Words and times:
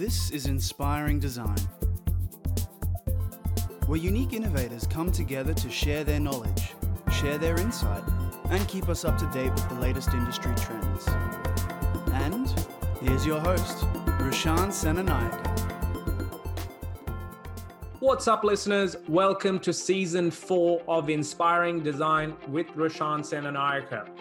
This 0.00 0.30
is 0.30 0.46
Inspiring 0.46 1.18
Design, 1.18 1.58
where 3.84 3.98
unique 3.98 4.32
innovators 4.32 4.86
come 4.86 5.12
together 5.12 5.52
to 5.52 5.68
share 5.68 6.04
their 6.04 6.18
knowledge, 6.18 6.72
share 7.12 7.36
their 7.36 7.60
insight, 7.60 8.02
and 8.48 8.66
keep 8.66 8.88
us 8.88 9.04
up 9.04 9.18
to 9.18 9.26
date 9.26 9.52
with 9.52 9.68
the 9.68 9.74
latest 9.74 10.14
industry 10.14 10.54
trends. 10.56 11.06
And 12.14 12.48
here's 13.02 13.26
your 13.26 13.40
host, 13.40 13.84
Roshan 14.18 14.70
Senanayake. 14.70 15.46
What's 17.98 18.26
up, 18.26 18.42
listeners? 18.42 18.96
Welcome 19.06 19.58
to 19.58 19.72
season 19.74 20.30
four 20.30 20.80
of 20.88 21.10
Inspiring 21.10 21.82
Design 21.82 22.34
with 22.48 22.74
Roshan 22.74 23.20
Senanayake. 23.20 24.19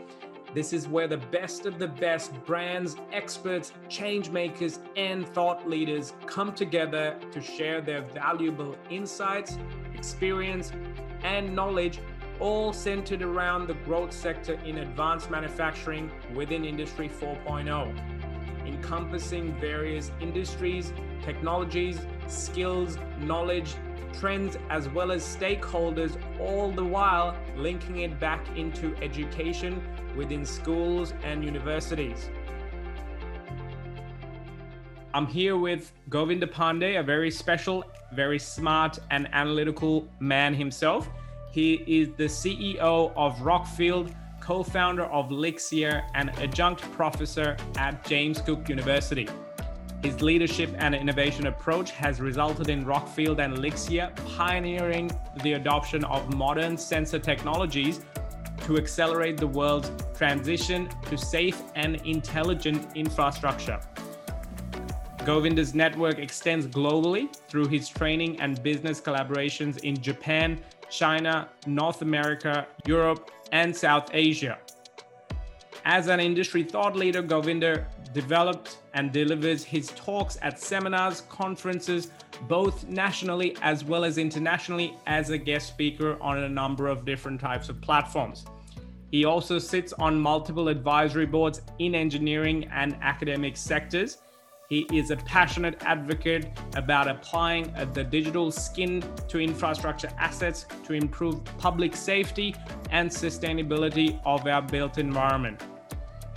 This 0.53 0.73
is 0.73 0.87
where 0.87 1.07
the 1.07 1.17
best 1.17 1.65
of 1.65 1.77
the 1.77 1.87
best 1.87 2.33
brands, 2.45 2.95
experts, 3.13 3.71
change 3.87 4.31
makers, 4.31 4.79
and 4.97 5.27
thought 5.27 5.69
leaders 5.69 6.13
come 6.25 6.53
together 6.53 7.17
to 7.31 7.41
share 7.41 7.81
their 7.81 8.01
valuable 8.01 8.75
insights, 8.89 9.59
experience, 9.93 10.71
and 11.23 11.55
knowledge, 11.55 11.99
all 12.39 12.73
centered 12.73 13.21
around 13.21 13.67
the 13.67 13.75
growth 13.85 14.13
sector 14.13 14.53
in 14.65 14.79
advanced 14.79 15.29
manufacturing 15.29 16.09
within 16.33 16.65
Industry 16.65 17.09
4.0, 17.09 18.65
encompassing 18.65 19.53
various 19.59 20.11
industries, 20.19 20.93
technologies, 21.23 21.99
skills, 22.27 22.97
knowledge, 23.19 23.75
trends, 24.13 24.57
as 24.69 24.89
well 24.89 25.11
as 25.11 25.23
stakeholders, 25.23 26.17
all 26.39 26.71
the 26.71 26.83
while 26.83 27.35
linking 27.55 27.99
it 27.99 28.19
back 28.19 28.45
into 28.57 28.95
education 29.01 29.81
within 30.15 30.45
schools 30.45 31.13
and 31.23 31.43
universities. 31.43 32.29
I'm 35.13 35.25
here 35.25 35.57
with 35.57 35.91
Govinda 36.09 36.45
Pandey, 36.45 36.99
a 36.99 37.03
very 37.03 37.31
special, 37.31 37.83
very 38.13 38.37
smart, 38.37 38.99
and 39.09 39.27
analytical 39.33 40.07
man 40.19 40.53
himself. 40.53 41.09
He 41.51 41.83
is 41.87 42.09
the 42.15 42.25
CEO 42.25 43.11
of 43.15 43.35
Rockfield, 43.37 44.13
co 44.39 44.61
founder 44.61 45.05
of 45.05 45.29
Lixia, 45.29 46.03
and 46.13 46.29
adjunct 46.37 46.81
professor 46.91 47.57
at 47.77 48.05
James 48.05 48.39
Cook 48.41 48.69
University. 48.69 49.27
His 50.01 50.21
leadership 50.21 50.73
and 50.77 50.95
innovation 50.95 51.47
approach 51.47 51.91
has 51.91 52.21
resulted 52.21 52.69
in 52.69 52.85
Rockfield 52.85 53.43
and 53.43 53.57
Lixia 53.57 54.15
pioneering 54.37 55.11
the 55.43 55.53
adoption 55.53 56.05
of 56.05 56.33
modern 56.35 56.77
sensor 56.77 57.19
technologies 57.19 57.99
to 58.61 58.77
accelerate 58.77 59.35
the 59.37 59.47
world's 59.47 59.91
transition 60.15 60.89
to 61.09 61.17
safe 61.17 61.61
and 61.75 61.97
intelligent 62.05 62.95
infrastructure. 62.95 63.79
Govinda's 65.25 65.75
network 65.75 66.17
extends 66.17 66.65
globally 66.65 67.35
through 67.49 67.67
his 67.67 67.89
training 67.89 68.39
and 68.39 68.63
business 68.63 69.01
collaborations 69.01 69.79
in 69.83 70.01
Japan, 70.01 70.61
China, 70.89 71.49
North 71.67 72.01
America, 72.01 72.65
Europe, 72.85 73.31
and 73.51 73.75
South 73.75 74.09
Asia. 74.13 74.57
As 75.83 76.07
an 76.07 76.19
industry 76.19 76.63
thought 76.63 76.95
leader, 76.95 77.21
Govinda 77.21 77.85
developed 78.13 78.77
and 78.93 79.11
delivers 79.11 79.63
his 79.63 79.89
talks 79.89 80.37
at 80.41 80.59
seminars, 80.59 81.21
conferences, 81.29 82.11
both 82.47 82.87
nationally 82.87 83.55
as 83.61 83.83
well 83.83 84.03
as 84.03 84.17
internationally, 84.17 84.95
as 85.07 85.29
a 85.29 85.37
guest 85.37 85.67
speaker 85.67 86.17
on 86.21 86.39
a 86.39 86.49
number 86.49 86.87
of 86.87 87.05
different 87.05 87.39
types 87.39 87.69
of 87.69 87.79
platforms. 87.81 88.45
He 89.11 89.25
also 89.25 89.57
sits 89.57 89.91
on 89.93 90.19
multiple 90.19 90.67
advisory 90.67 91.25
boards 91.25 91.61
in 91.79 91.95
engineering 91.95 92.69
and 92.71 92.95
academic 93.01 93.57
sectors. 93.57 94.19
He 94.69 94.85
is 94.93 95.09
a 95.09 95.17
passionate 95.17 95.81
advocate 95.81 96.47
about 96.75 97.07
applying 97.07 97.73
uh, 97.75 97.85
the 97.85 98.03
digital 98.03 98.51
skin 98.51 99.03
to 99.27 99.39
infrastructure 99.39 100.11
assets 100.19 100.67
to 100.85 100.93
improve 100.93 101.43
public 101.57 101.95
safety 101.95 102.55
and 102.91 103.09
sustainability 103.09 104.19
of 104.25 104.45
our 104.45 104.61
built 104.61 104.99
environment. 104.99 105.59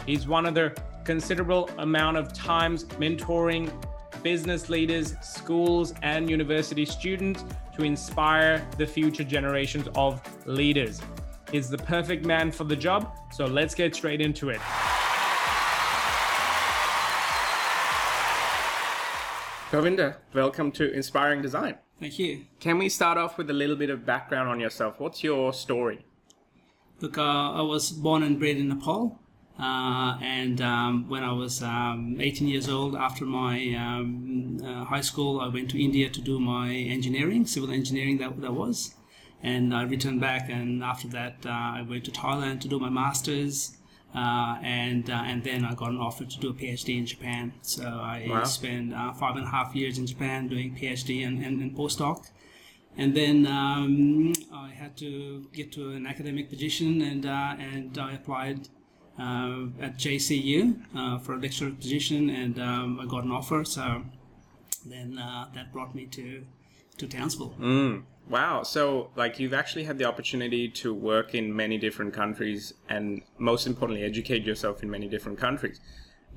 He's 0.07 0.27
one 0.27 0.47
of 0.47 0.55
the 0.55 0.75
considerable 1.05 1.69
amount 1.79 2.17
of 2.17 2.33
times 2.33 2.85
mentoring 2.85 3.73
business 4.23 4.69
leaders, 4.69 5.15
schools, 5.23 5.95
and 6.03 6.31
university 6.31 6.85
students 6.85 7.45
to 7.77 7.83
inspire 7.83 8.67
the 8.79 8.87
future 8.87 9.25
generations 9.25 9.89
of 9.95 10.21
leaders. 10.47 11.01
He's 11.51 11.69
the 11.69 11.79
perfect 11.79 12.25
man 12.25 12.53
for 12.53 12.65
the 12.65 12.77
job, 12.77 13.15
so 13.33 13.45
let's 13.45 13.75
get 13.75 13.95
straight 13.95 14.21
into 14.21 14.51
it. 14.51 14.61
Govinda, 19.71 20.19
welcome 20.35 20.71
to 20.73 20.93
Inspiring 20.93 21.41
Design. 21.41 21.77
Thank 21.99 22.19
you. 22.19 22.45
Can 22.61 22.79
we 22.79 22.89
start 22.89 23.17
off 23.17 23.39
with 23.39 23.49
a 23.49 23.55
little 23.55 23.77
bit 23.77 23.89
of 23.89 24.05
background 24.05 24.49
on 24.49 24.61
yourself? 24.61 25.01
What's 25.01 25.25
your 25.25 25.53
story? 25.53 26.05
Look, 27.01 27.17
uh, 27.17 27.53
I 27.53 27.63
was 27.63 27.91
born 27.91 28.23
and 28.23 28.39
bred 28.39 28.59
in 28.59 28.69
Nepal. 28.69 29.19
Uh, 29.59 30.19
and 30.23 30.61
um, 30.61 31.09
when 31.09 31.23
I 31.23 31.33
was 31.33 31.63
um, 31.63 32.17
18 32.21 32.49
years 32.49 32.69
old, 32.69 32.97
after 32.97 33.25
my 33.25 33.75
um, 33.75 34.59
uh, 34.65 34.85
high 34.85 35.03
school, 35.03 35.41
I 35.41 35.49
went 35.49 35.71
to 35.71 35.83
India 35.83 36.09
to 36.09 36.21
do 36.21 36.41
my 36.41 36.73
engineering, 36.73 37.47
civil 37.47 37.71
engineering 37.71 38.19
that, 38.19 38.41
that 38.41 38.55
was. 38.55 38.95
And 39.43 39.75
I 39.75 39.83
returned 39.83 40.21
back, 40.21 40.49
and 40.49 40.83
after 40.83 41.09
that, 41.09 41.37
uh, 41.45 41.51
I 41.51 41.83
went 41.89 42.05
to 42.05 42.11
Thailand 42.11 42.61
to 42.63 42.69
do 42.69 42.79
my 42.79 42.89
master's. 42.91 43.77
Uh, 44.15 44.59
and 44.63 45.09
uh, 45.09 45.23
and 45.25 45.43
then 45.43 45.65
I 45.65 45.75
got 45.75 45.89
an 45.89 45.97
offer 45.97 46.27
to 46.27 46.39
do 46.39 46.51
a 46.51 46.53
PhD 46.53 46.99
in 46.99 47.07
Japan. 47.07 47.55
So 47.63 47.85
I 47.85 48.27
Wow. 48.29 48.45
spent 48.45 48.93
uh, 48.93 49.15
five 49.15 49.37
and 49.37 49.47
a 49.47 49.49
half 49.49 49.75
years 49.75 49.97
in 49.97 50.07
Japan 50.07 50.49
doing 50.49 50.77
PhD 50.77 51.27
and, 51.27 51.43
and, 51.43 51.63
and 51.63 51.75
postdoc. 51.75 52.27
And 52.99 53.17
then 53.17 53.47
um, 53.47 54.35
I 54.53 54.69
had 54.69 54.99
to 54.99 55.47
get 55.55 55.73
to 55.73 55.93
an 55.93 56.07
academic 56.07 56.51
position, 56.51 57.01
and 57.01 57.25
uh, 57.25 57.55
and 57.59 57.97
I 57.97 58.13
applied 58.13 58.69
at 59.19 59.97
JCU 59.99 60.83
uh, 60.97 61.19
for 61.19 61.35
a 61.35 61.39
lecturer 61.39 61.71
position, 61.71 62.31
and 62.31 62.59
um, 62.61 63.01
I 63.01 63.07
got 63.07 63.25
an 63.25 63.31
offer. 63.31 63.65
So 63.65 64.03
then 64.87 65.19
uh, 65.19 65.49
that 65.55 65.73
brought 65.73 65.95
me 65.95 66.07
to 66.07 66.45
to 66.99 67.07
Townsville. 67.07 67.55
Mm, 67.59 68.05
wow. 68.29 68.63
So, 68.63 69.11
like, 69.17 69.39
you've 69.39 69.55
actually 69.55 69.85
had 69.85 69.99
the 69.99 70.05
opportunity 70.05 70.69
to 70.69 70.93
work 70.93 71.35
in 71.35 71.55
many 71.55 71.79
different 71.79 72.13
countries 72.13 72.75
and, 72.89 73.23
most 73.39 73.67
importantly, 73.67 74.05
educate 74.05 74.45
yourself 74.45 74.83
in 74.83 74.91
many 74.91 75.09
different 75.09 75.39
countries. 75.39 75.81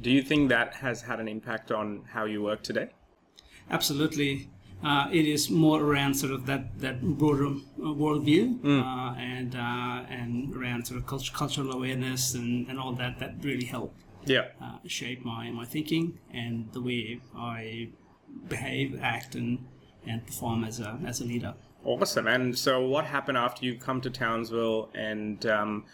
Do 0.01 0.11
you 0.11 0.21
think 0.21 0.49
that 0.49 0.75
has 0.75 1.01
had 1.01 1.19
an 1.19 1.27
impact 1.27 1.71
on 1.71 2.03
how 2.11 2.25
you 2.25 2.41
work 2.41 2.63
today? 2.63 2.89
Absolutely. 3.69 4.49
Uh, 4.89 5.07
it 5.19 5.25
is 5.35 5.49
more 5.49 5.79
around 5.81 6.13
sort 6.13 6.31
of 6.37 6.45
that, 6.45 6.63
that 6.79 7.01
broader 7.21 7.47
uh, 7.47 7.93
worldview 8.01 8.43
Mm. 8.61 8.81
uh, 8.83 9.15
and 9.33 9.55
uh, 9.55 10.17
and 10.19 10.55
around 10.55 10.85
sort 10.89 10.99
of 10.99 11.05
culture, 11.07 11.33
cultural 11.33 11.71
awareness 11.77 12.35
and, 12.35 12.67
and 12.69 12.75
all 12.81 12.93
that 13.01 13.13
that 13.21 13.31
really 13.49 13.65
help 13.75 13.91
Yeah. 14.25 14.45
uh, 14.61 14.77
shape 14.99 15.21
my, 15.33 15.43
my 15.59 15.65
thinking 15.75 16.05
and 16.41 16.55
the 16.73 16.81
way 16.89 17.19
I 17.35 17.89
behave, 18.47 18.89
act, 19.01 19.35
and 19.35 19.51
and 20.09 20.17
perform 20.27 20.63
as 20.63 20.79
a 20.79 20.99
as 21.11 21.21
a 21.21 21.25
leader. 21.25 21.53
Awesome. 21.83 22.27
And 22.27 22.57
so, 22.65 22.73
what 22.95 23.05
happened 23.05 23.37
after 23.37 23.65
you 23.65 23.73
come 23.87 24.01
to 24.01 24.09
Townsville 24.09 24.89
and 24.93 25.45
um, 25.57 25.85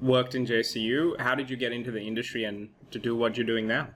worked 0.00 0.34
in 0.34 0.46
JCU? 0.46 1.20
How 1.20 1.34
did 1.34 1.50
you 1.50 1.56
get 1.64 1.72
into 1.72 1.90
the 1.90 2.00
industry 2.10 2.44
and 2.44 2.68
to 2.90 2.98
do 2.98 3.16
what 3.16 3.36
you're 3.36 3.46
doing 3.54 3.66
now? 3.66 3.88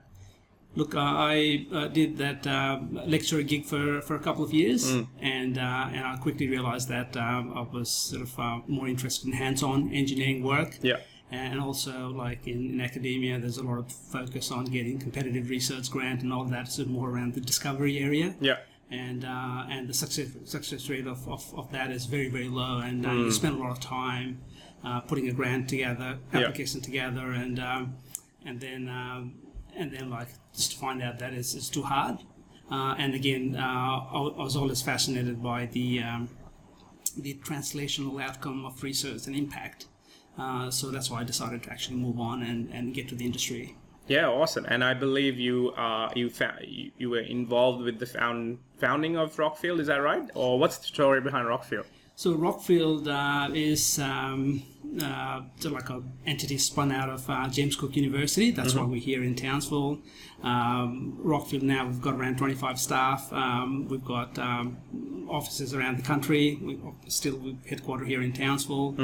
Look, 0.77 0.93
uh, 0.93 0.99
I 0.99 1.65
uh, 1.73 1.87
did 1.87 2.17
that 2.19 2.45
uh, 2.45 2.79
lecturer 3.15 3.41
gig 3.41 3.65
for, 3.65 3.99
for 4.01 4.15
a 4.15 4.19
couple 4.19 4.43
of 4.43 4.53
years, 4.53 4.83
and 5.19 5.57
uh, 5.57 5.95
and 5.95 6.03
I 6.05 6.15
quickly 6.21 6.47
realized 6.47 6.87
that 6.89 7.17
um, 7.17 7.43
I 7.55 7.61
was 7.61 7.89
sort 7.89 8.21
of 8.21 8.39
uh, 8.39 8.59
more 8.67 8.87
interested 8.87 9.25
in 9.25 9.33
hands-on 9.33 9.91
engineering 9.91 10.43
work. 10.43 10.77
Yeah. 10.83 10.97
And 11.31 11.59
also, 11.59 12.09
like 12.09 12.47
in, 12.47 12.59
in 12.73 12.79
academia, 12.79 13.39
there's 13.39 13.57
a 13.57 13.63
lot 13.63 13.79
of 13.79 13.91
focus 13.91 14.51
on 14.51 14.65
getting 14.65 14.99
competitive 14.99 15.49
research 15.49 15.89
grant 15.89 16.21
and 16.21 16.31
all 16.31 16.45
that, 16.45 16.67
so 16.71 16.85
more 16.85 17.09
around 17.09 17.33
the 17.33 17.41
discovery 17.41 17.97
area. 17.97 18.35
Yeah. 18.39 18.57
And 18.91 19.25
uh, 19.25 19.65
and 19.73 19.89
the 19.89 19.95
success 19.95 20.29
success 20.45 20.89
rate 20.91 21.07
of, 21.07 21.27
of, 21.27 21.43
of 21.57 21.71
that 21.71 21.89
is 21.89 22.05
very 22.05 22.29
very 22.29 22.49
low, 22.49 22.79
and 22.87 23.03
uh, 23.03 23.11
you 23.11 23.31
spend 23.31 23.55
a 23.55 23.59
lot 23.63 23.71
of 23.71 23.79
time 23.79 24.29
uh, 24.85 24.99
putting 25.01 25.27
a 25.27 25.33
grant 25.33 25.67
together, 25.69 26.19
Yeah. 26.31 26.41
application 26.41 26.81
together, 26.81 27.31
and 27.31 27.59
um, 27.59 27.95
and 28.45 28.61
then 28.61 28.87
um, 28.87 29.33
and 29.77 29.91
then 29.91 30.09
like 30.09 30.29
just 30.53 30.71
to 30.73 30.77
find 30.77 31.01
out 31.01 31.19
that 31.19 31.33
it's, 31.33 31.53
it's 31.53 31.69
too 31.69 31.83
hard. 31.83 32.17
Uh, 32.69 32.95
and 32.97 33.13
again, 33.13 33.55
uh, 33.55 33.61
I, 33.61 34.33
I 34.37 34.43
was 34.43 34.55
always 34.55 34.81
fascinated 34.81 35.41
by 35.41 35.67
the 35.67 36.03
um, 36.03 36.29
the 37.15 37.33
translational 37.35 38.21
outcome 38.21 38.65
of 38.65 38.83
research 38.83 39.27
and 39.27 39.35
impact. 39.35 39.87
Uh, 40.37 40.69
so 40.69 40.91
that's 40.91 41.09
why 41.09 41.21
I 41.21 41.23
decided 41.23 41.63
to 41.63 41.71
actually 41.71 41.97
move 41.97 42.19
on 42.19 42.43
and, 42.43 42.69
and 42.71 42.93
get 42.93 43.07
to 43.09 43.15
the 43.15 43.25
industry. 43.25 43.75
Yeah, 44.07 44.27
awesome. 44.27 44.65
And 44.69 44.83
I 44.83 44.93
believe 44.93 45.39
you 45.39 45.71
uh, 45.71 46.11
you, 46.15 46.29
fa- 46.29 46.59
you 46.61 46.91
you 46.97 47.09
were 47.09 47.21
involved 47.21 47.83
with 47.83 47.99
the 47.99 48.05
found 48.05 48.59
founding 48.77 49.17
of 49.17 49.35
Rockfield. 49.35 49.79
Is 49.79 49.87
that 49.87 49.97
right? 49.97 50.29
Or 50.33 50.59
what's 50.59 50.77
the 50.77 50.85
story 50.85 51.21
behind 51.21 51.47
Rockfield? 51.47 51.85
So 52.15 52.35
Rockfield 52.35 53.07
uh, 53.07 53.53
is 53.53 53.99
um, 53.99 54.63
uh, 55.01 55.41
like 55.69 55.89
an 55.89 56.11
entity 56.25 56.57
spun 56.57 56.91
out 56.91 57.09
of 57.09 57.29
uh, 57.29 57.47
James 57.49 57.75
Cook 57.75 57.95
University. 57.95 58.51
That's 58.51 58.73
why 58.75 58.83
we're 58.83 58.99
here 59.01 59.23
in 59.23 59.35
Townsville. 59.35 59.99
Um, 60.43 61.19
Rockfield 61.23 61.61
now 61.63 61.85
we've 61.87 62.01
got 62.01 62.15
around 62.15 62.37
25 62.37 62.79
staff. 62.79 63.31
Um, 63.33 63.87
we've 63.89 64.03
got 64.05 64.37
um, 64.39 64.77
offices 65.29 65.73
around 65.73 65.97
the 65.97 66.03
country. 66.03 66.57
We 66.61 66.79
still 67.09 67.37
headquartered 67.69 68.07
here 68.07 68.21
in 68.21 68.33
Townsville, 68.33 68.95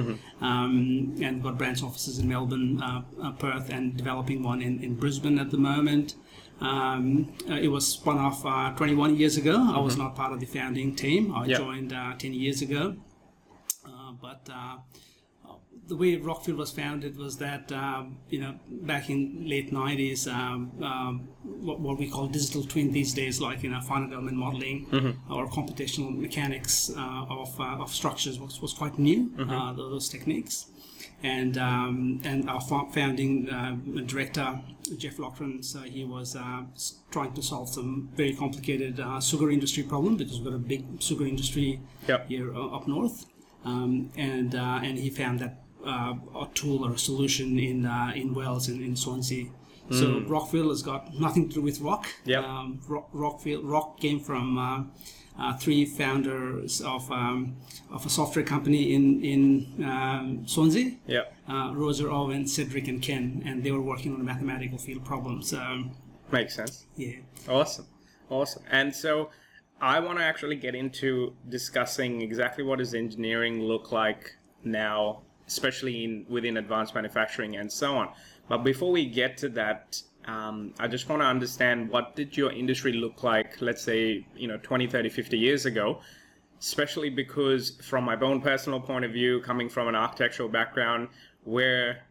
um, 0.41 1.15
and 1.21 1.35
we've 1.35 1.43
got 1.43 1.57
branch 1.57 1.83
offices 1.83 2.19
in 2.19 2.27
Melbourne, 2.29 2.81
uh, 2.81 3.01
uh, 3.21 3.31
Perth, 3.33 3.69
and 3.69 3.95
developing 3.97 4.43
one 4.43 4.61
in, 4.61 4.81
in 4.83 4.95
Brisbane 4.95 5.39
at 5.39 5.51
the 5.51 5.57
moment. 5.57 6.15
Um, 6.61 7.33
uh, 7.49 7.55
it 7.55 7.67
was 7.67 7.85
spun 7.87 8.17
off 8.19 8.45
uh, 8.45 8.71
21 8.77 9.17
years 9.17 9.37
ago. 9.37 9.55
I 9.75 9.79
was 9.79 9.97
not 9.97 10.15
part 10.15 10.31
of 10.33 10.39
the 10.39 10.45
founding 10.45 10.95
team. 10.95 11.33
I 11.33 11.45
Yeah. 11.45 11.57
joined 11.57 11.91
uh, 11.93 12.13
10 12.17 12.33
years 12.33 12.61
ago. 12.61 12.95
Uh, 13.85 14.13
but 14.21 14.47
uh, 14.53 14.77
the 15.87 15.95
way 15.97 16.17
Rockfield 16.17 16.57
was 16.57 16.71
founded 16.71 17.17
was 17.17 17.37
that 17.37 17.71
um, 17.71 18.17
you 18.29 18.39
know 18.39 18.55
back 18.69 19.09
in 19.09 19.47
late 19.47 19.71
90s, 19.71 20.27
um, 20.27 20.71
um, 20.81 21.27
what, 21.43 21.79
what 21.79 21.97
we 21.99 22.09
call 22.09 22.27
digital 22.27 22.63
twin 22.63 22.91
these 22.91 23.13
days, 23.13 23.41
like 23.41 23.63
you 23.63 23.69
know 23.69 23.81
finite 23.81 24.13
element 24.13 24.37
modeling 24.37 24.87
or 25.29 25.47
computational 25.49 26.15
mechanics 26.17 26.91
uh, 26.97 27.25
of, 27.29 27.59
uh, 27.59 27.81
of 27.83 27.93
structures 27.93 28.39
was, 28.39 28.61
was 28.61 28.73
quite 28.73 28.97
new. 28.97 29.31
Uh, 29.37 29.73
those, 29.73 30.09
techniques. 30.09 30.67
And 31.21 31.57
um, 31.57 32.21
and 32.23 32.49
our 32.49 32.61
founding 32.93 33.49
uh, 33.49 33.75
director 34.05 34.59
Jeff 34.97 35.17
Lochran, 35.17 35.63
so 35.63 35.79
he 35.79 36.03
was 36.03 36.35
uh, 36.35 36.63
trying 37.11 37.33
to 37.33 37.41
solve 37.41 37.69
some 37.69 38.09
very 38.15 38.33
complicated 38.33 38.99
uh, 38.99 39.19
sugar 39.21 39.49
industry 39.49 39.83
problem 39.83 40.17
because 40.17 40.35
we've 40.39 40.45
got 40.45 40.53
a 40.53 40.57
big 40.57 41.01
sugar 41.01 41.25
industry 41.25 41.79
Yep. 42.07 42.27
here 42.27 42.53
uh, 42.53 42.75
up 42.75 42.87
north, 42.87 43.25
um, 43.63 44.11
and 44.17 44.55
uh, 44.55 44.79
and 44.83 44.97
he 44.97 45.09
found 45.09 45.39
that 45.39 45.62
uh, 45.85 46.15
a 46.39 46.47
tool 46.53 46.85
or 46.85 46.93
a 46.93 46.97
solution 46.97 47.59
in 47.59 47.85
uh, 47.85 48.11
in 48.15 48.33
Wales 48.33 48.67
and 48.67 48.81
in 48.81 48.95
Swansea. 48.95 49.47
So 49.91 50.21
Rockfield 50.21 50.69
has 50.69 50.81
got 50.81 51.13
nothing 51.19 51.49
to 51.49 51.55
do 51.55 51.61
with 51.61 51.79
rock. 51.81 52.07
Yep. 52.25 52.43
Um, 52.43 52.79
rock, 52.87 53.11
Rockfield 53.13 53.61
rock 53.63 53.99
came 53.99 54.19
from 54.19 54.57
uh, 54.57 54.83
uh, 55.37 55.57
three 55.57 55.85
founders 55.85 56.81
of 56.81 57.11
um, 57.11 57.57
of 57.91 58.05
a 58.05 58.09
software 58.09 58.45
company 58.45 58.93
in 58.95 59.21
in 59.23 59.85
um, 59.85 60.47
Swansea. 60.47 60.95
Yeah. 61.05 61.23
Uh, 61.47 61.73
Roger, 61.75 62.09
Owen, 62.09 62.47
Cedric, 62.47 62.87
and 62.87 63.01
Ken, 63.01 63.43
and 63.45 63.61
they 63.63 63.71
were 63.71 63.81
working 63.81 64.13
on 64.15 64.21
a 64.21 64.23
mathematical 64.23 64.77
field 64.77 65.03
problem. 65.05 65.41
So 65.43 65.83
Makes 66.31 66.55
sense. 66.55 66.85
yeah. 66.95 67.17
Awesome. 67.47 67.85
Awesome. 68.29 68.63
And 68.71 68.95
so 68.95 69.29
I 69.81 69.99
want 69.99 70.17
to 70.17 70.23
actually 70.23 70.55
get 70.55 70.75
into 70.75 71.35
discussing 71.49 72.21
exactly 72.21 72.63
what 72.63 72.79
does 72.79 72.93
engineering 72.93 73.61
look 73.61 73.91
like 73.91 74.31
now, 74.63 75.21
especially 75.47 76.03
in 76.03 76.25
within 76.29 76.57
advanced 76.57 76.95
manufacturing 76.95 77.55
and 77.57 77.71
so 77.71 77.95
on. 77.95 78.09
But 78.47 78.59
before 78.59 78.91
we 78.91 79.05
get 79.05 79.37
to 79.37 79.49
that, 79.49 80.01
um, 80.25 80.73
I 80.79 80.87
just 80.87 81.09
want 81.09 81.21
to 81.21 81.25
understand 81.25 81.89
what 81.89 82.15
did 82.15 82.35
your 82.37 82.51
industry 82.51 82.93
look 82.93 83.23
like, 83.23 83.61
let's 83.61 83.81
say, 83.81 84.25
you 84.35 84.47
know, 84.47 84.57
20, 84.57 84.87
30, 84.87 85.09
50 85.09 85.37
years 85.37 85.65
ago, 85.65 85.99
especially 86.59 87.09
because 87.09 87.71
from 87.81 88.05
my 88.05 88.17
own 88.19 88.41
personal 88.41 88.79
point 88.79 89.05
of 89.05 89.11
view, 89.11 89.41
coming 89.41 89.69
from 89.69 89.87
an 89.87 89.95
architectural 89.95 90.49
background, 90.49 91.09
where 91.43 92.03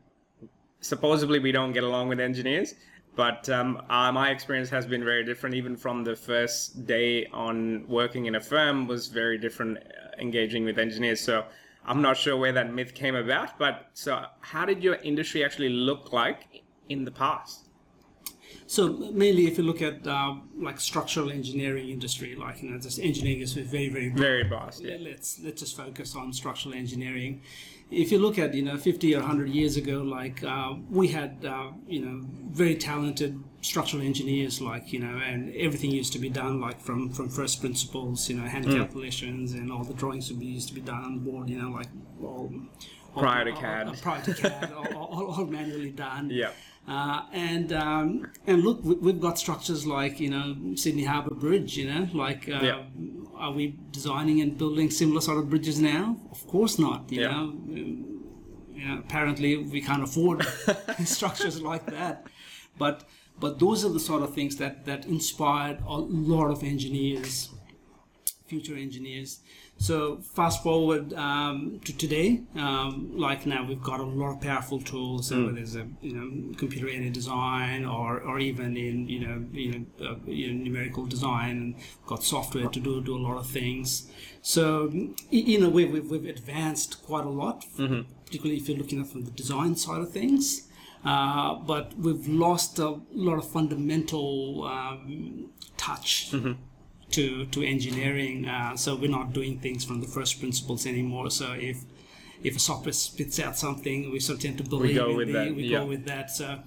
supposedly 0.80 1.38
we 1.38 1.52
don't 1.52 1.72
get 1.72 1.84
along 1.84 2.08
with 2.08 2.20
engineers 2.20 2.74
but 3.14 3.48
um, 3.50 3.82
uh, 3.90 4.10
my 4.10 4.30
experience 4.30 4.70
has 4.70 4.86
been 4.86 5.04
very 5.04 5.24
different. 5.24 5.54
Even 5.54 5.76
from 5.76 6.02
the 6.04 6.16
first 6.16 6.86
day 6.86 7.26
on 7.26 7.86
working 7.86 8.26
in 8.26 8.36
a 8.36 8.40
firm 8.40 8.86
was 8.86 9.08
very 9.08 9.36
different 9.36 9.78
uh, 9.78 9.80
engaging 10.18 10.64
with 10.64 10.78
engineers. 10.78 11.20
So 11.20 11.44
i'm 11.84 12.02
not 12.02 12.16
sure 12.16 12.36
where 12.36 12.52
that 12.52 12.72
myth 12.72 12.94
came 12.94 13.14
about 13.14 13.58
but 13.58 13.88
so 13.92 14.24
how 14.40 14.64
did 14.64 14.82
your 14.82 14.94
industry 14.96 15.44
actually 15.44 15.68
look 15.68 16.12
like 16.12 16.62
in 16.88 17.04
the 17.04 17.10
past 17.10 17.68
So 18.66 18.88
mainly, 19.12 19.46
if 19.46 19.58
you 19.58 19.64
look 19.64 19.82
at 19.82 20.06
uh, 20.06 20.34
like 20.56 20.80
structural 20.80 21.30
engineering 21.30 21.90
industry, 21.90 22.34
like 22.36 22.62
you 22.62 22.70
know, 22.70 22.78
just 22.78 22.98
engineering 22.98 23.40
is 23.40 23.52
very, 23.52 23.88
very 23.88 24.08
broad. 24.08 24.20
very 24.20 24.44
vast 24.48 24.82
yeah. 24.82 24.96
Let's 25.00 25.40
let's 25.44 25.60
just 25.60 25.76
focus 25.76 26.16
on 26.16 26.32
structural 26.32 26.74
engineering. 26.74 27.42
If 27.92 28.10
you 28.10 28.18
look 28.18 28.38
at 28.38 28.54
you 28.54 28.62
know 28.62 28.76
50 28.78 29.14
or 29.14 29.20
100 29.20 29.48
years 29.50 29.76
ago, 29.76 29.98
like 30.02 30.42
uh, 30.42 30.74
we 30.90 31.08
had 31.08 31.44
uh, 31.44 31.72
you 31.86 32.00
know 32.04 32.20
very 32.50 32.74
talented 32.74 33.38
structural 33.60 34.02
engineers, 34.02 34.60
like 34.60 34.92
you 34.92 34.98
know, 34.98 35.18
and 35.18 35.54
everything 35.54 35.90
used 35.90 36.12
to 36.14 36.18
be 36.18 36.30
done 36.30 36.60
like 36.60 36.80
from 36.80 37.10
from 37.10 37.28
first 37.28 37.60
principles, 37.60 38.28
you 38.30 38.36
know, 38.36 38.44
hand 38.44 38.64
Hmm. 38.64 38.76
calculations, 38.78 39.52
and 39.52 39.70
all 39.70 39.84
the 39.84 39.94
drawings 39.94 40.30
would 40.30 40.40
be 40.40 40.46
used 40.46 40.68
to 40.68 40.74
be 40.74 40.80
done 40.80 41.04
on 41.04 41.14
the 41.16 41.20
board, 41.30 41.50
you 41.50 41.58
know, 41.60 41.70
like 41.70 41.88
all. 42.22 42.50
all 43.14 43.22
Prior 43.22 43.44
to 43.44 43.52
CAD. 43.52 43.88
all- 43.88 43.94
prior 43.94 44.22
to 44.22 44.32
CAD, 44.34 44.72
all, 44.72 44.94
all, 44.96 45.26
all 45.34 45.44
manually 45.58 45.90
done. 45.90 46.30
Yeah. 46.30 46.50
Uh, 46.88 47.22
and 47.32 47.72
um, 47.74 48.26
and 48.46 48.64
look, 48.64 48.82
we, 48.82 48.94
we've 48.94 49.20
got 49.20 49.38
structures 49.38 49.86
like 49.86 50.18
you 50.18 50.30
know 50.30 50.56
Sydney 50.76 51.04
Harbour 51.04 51.34
Bridge. 51.34 51.76
You 51.76 51.86
know, 51.92 52.08
like 52.14 52.48
uh, 52.48 52.58
Yeah. 52.62 52.82
Are 53.36 53.52
we 53.52 53.76
designing 53.90 54.40
and 54.40 54.56
building 54.58 54.90
similar 54.90 55.20
sort 55.20 55.38
of 55.38 55.48
bridges 55.50 55.80
now? 55.80 56.16
Of 56.30 56.46
course 56.46 56.78
not. 56.78 57.10
You 57.12 57.20
Yeah. 57.22 57.28
know, 57.32 57.42
Um, 57.42 58.18
you 58.74 58.88
know, 58.88 58.98
apparently 58.98 59.56
we 59.56 59.80
can't 59.80 60.02
afford 60.02 60.44
structures 61.04 61.60
like 61.60 61.86
that. 61.86 62.26
But 62.78 63.08
but 63.40 63.58
those 63.58 63.84
are 63.84 63.88
the 63.92 64.00
sort 64.00 64.22
of 64.22 64.34
things 64.34 64.56
that 64.56 64.84
that 64.86 65.04
inspired 65.06 65.78
a 65.86 65.96
lot 65.98 66.50
of 66.50 66.62
engineers, 66.62 67.48
future 68.46 68.76
engineers. 68.76 69.40
So 69.82 70.18
fast 70.18 70.62
forward 70.62 71.12
um, 71.14 71.80
to 71.84 71.92
today, 71.96 72.42
um, 72.54 73.10
like 73.16 73.46
now 73.46 73.66
we've 73.66 73.82
got 73.82 73.98
a 73.98 74.04
lot 74.04 74.34
of 74.34 74.40
powerful 74.40 74.80
tools, 74.80 75.26
so 75.26 75.46
whether 75.46 75.58
it's 75.58 75.74
a 75.74 75.88
you 76.00 76.12
know 76.14 76.54
computer-aided 76.56 77.12
design 77.12 77.84
or, 77.84 78.20
or 78.20 78.38
even 78.38 78.76
in 78.76 79.08
you 79.08 79.26
know 79.26 79.44
you 79.52 79.68
know, 79.72 80.08
uh, 80.08 80.14
you 80.24 80.52
know 80.52 80.62
numerical 80.62 81.04
design, 81.06 81.56
and 81.56 81.74
got 82.06 82.22
software 82.22 82.68
to 82.68 82.78
do 82.78 83.00
do 83.00 83.16
a 83.16 83.22
lot 83.28 83.36
of 83.36 83.48
things. 83.48 84.08
So 84.40 84.88
in 85.32 85.64
a 85.64 85.68
way, 85.68 85.84
we've, 85.86 86.08
we've 86.08 86.26
advanced 86.26 87.02
quite 87.02 87.24
a 87.24 87.34
lot, 87.42 87.64
particularly 88.26 88.60
if 88.60 88.68
you're 88.68 88.78
looking 88.78 89.00
at 89.00 89.08
from 89.08 89.22
the 89.22 89.32
design 89.32 89.74
side 89.74 90.00
of 90.00 90.12
things. 90.12 90.68
Uh, 91.04 91.56
but 91.56 91.98
we've 91.98 92.28
lost 92.28 92.78
a 92.78 93.00
lot 93.12 93.36
of 93.36 93.50
fundamental 93.50 94.62
um, 94.62 95.50
touch 95.76 96.32
to 97.12 97.46
to 97.46 97.62
engineering. 97.62 98.46
Uh, 98.46 98.76
so 98.76 98.96
we're 98.96 99.10
not 99.10 99.32
doing 99.32 99.58
things 99.58 99.84
from 99.84 100.00
the 100.00 100.06
first 100.06 100.40
principles 100.40 100.86
anymore. 100.86 101.30
So 101.30 101.52
if 101.52 101.78
if 102.42 102.56
a 102.56 102.58
software 102.58 102.92
spits 102.92 103.38
out 103.40 103.56
something, 103.56 104.10
we 104.10 104.18
sort 104.20 104.38
of 104.38 104.42
tend 104.42 104.58
to 104.58 104.64
believe 104.64 104.90
we 104.90 104.94
go 104.94 105.16
with 105.16 105.28
the, 105.28 105.32
that, 105.34 105.54
we 105.54 105.62
yeah. 105.64 105.78
go 105.78 105.86
with 105.86 106.04
that. 106.06 106.30
So 106.30 106.58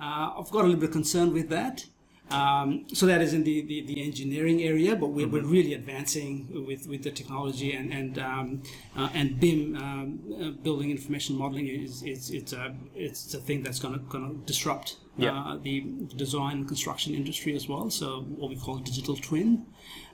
uh, 0.00 0.30
I've 0.38 0.50
got 0.50 0.64
a 0.64 0.68
little 0.68 0.80
bit 0.80 0.92
concerned 0.92 1.32
with 1.32 1.48
that. 1.50 1.84
Um, 2.30 2.86
so 2.94 3.04
that 3.06 3.20
is 3.20 3.34
in 3.34 3.44
the, 3.44 3.60
the, 3.60 3.82
the 3.82 4.02
engineering 4.02 4.62
area, 4.62 4.96
but 4.96 5.08
we're, 5.08 5.26
Mm-hmm. 5.26 5.34
we're 5.34 5.52
really 5.58 5.74
advancing 5.74 6.48
with, 6.66 6.86
with 6.88 7.02
the 7.02 7.10
technology 7.10 7.72
and 7.74 7.92
and 7.92 8.18
um, 8.18 8.62
uh, 8.96 9.10
and 9.12 9.38
BIM 9.38 9.76
um, 9.76 10.18
uh, 10.40 10.50
building 10.62 10.90
information 10.90 11.36
modeling 11.36 11.68
is 11.68 12.02
it's 12.02 12.30
it's 12.30 12.52
a 12.54 12.74
it's 12.94 13.34
a 13.34 13.38
thing 13.38 13.62
that's 13.62 13.78
gonna 13.78 13.98
gonna 14.08 14.32
disrupt 14.46 14.96
Yeah. 15.16 15.38
uh, 15.38 15.58
the 15.58 15.80
design 16.16 16.58
and 16.58 16.68
construction 16.68 17.14
industry 17.14 17.54
as 17.54 17.68
well. 17.68 17.90
So 17.90 18.22
what 18.22 18.48
we 18.48 18.56
call 18.56 18.78
digital 18.78 19.16
twin. 19.16 19.66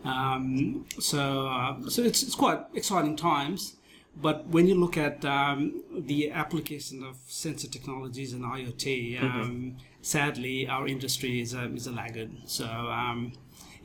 Um, 0.04 0.86
so 0.98 1.46
uh, 1.46 1.88
so 1.88 2.02
it's 2.02 2.22
it's 2.22 2.34
quite 2.34 2.60
exciting 2.74 3.16
times. 3.16 3.76
But 4.20 4.48
when 4.48 4.66
you 4.66 4.74
look 4.74 4.96
at 4.96 5.24
um, 5.24 5.82
the 5.96 6.32
application 6.32 7.04
of 7.04 7.16
sensor 7.28 7.68
technologies 7.68 8.32
and 8.32 8.42
IoT, 8.44 9.22
um, 9.22 9.76
sadly, 10.02 10.66
our 10.66 10.88
industry 10.88 11.40
is 11.40 11.54
a, 11.54 11.72
is 11.72 11.86
a 11.86 11.92
laggard. 11.92 12.32
So 12.46 12.64
um, 12.66 13.32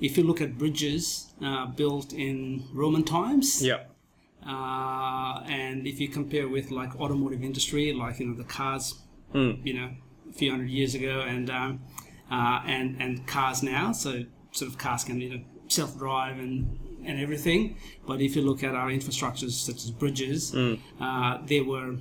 if 0.01 0.17
you 0.17 0.24
look 0.24 0.41
at 0.41 0.58
bridges 0.58 1.32
uh, 1.39 1.67
built 1.67 2.13
in 2.13 2.63
Roman 2.74 3.03
times, 3.03 3.62
yeah 3.63 3.84
uh, 4.46 5.41
and 5.48 5.88
if 5.88 6.00
you 6.00 6.08
compare 6.08 6.48
with 6.50 6.72
like 6.72 7.00
automotive 7.00 7.43
industry, 7.43 7.93
like 7.93 8.20
you 8.20 8.27
know 8.27 8.36
the 8.36 8.43
cars, 8.43 8.96
you 9.63 9.74
know, 9.74 9.89
a 10.34 10.38
few 10.38 10.52
hundred 10.52 10.70
years 10.70 10.96
ago, 10.96 11.22
and 11.28 11.50
um, 11.50 11.82
uh, 12.32 12.62
and 12.66 13.02
and 13.02 13.25
cars 13.28 13.63
now, 13.63 13.92
so 13.92 14.24
sort 14.52 14.70
of 14.72 14.78
cars 14.78 15.04
can 15.04 15.22
you 15.22 15.30
know 15.30 15.44
self-drive 15.68 16.38
and 16.40 16.80
and 17.06 17.20
everything. 17.20 17.78
But 18.08 18.22
if 18.22 18.36
you 18.36 18.42
look 18.42 18.63
at 18.63 18.75
our 18.75 18.90
infrastructures 18.90 19.52
such 19.52 19.75
as 19.86 19.92
bridges, 19.92 20.56
uh, 21.00 21.38
they 21.46 21.62
were 21.62 21.98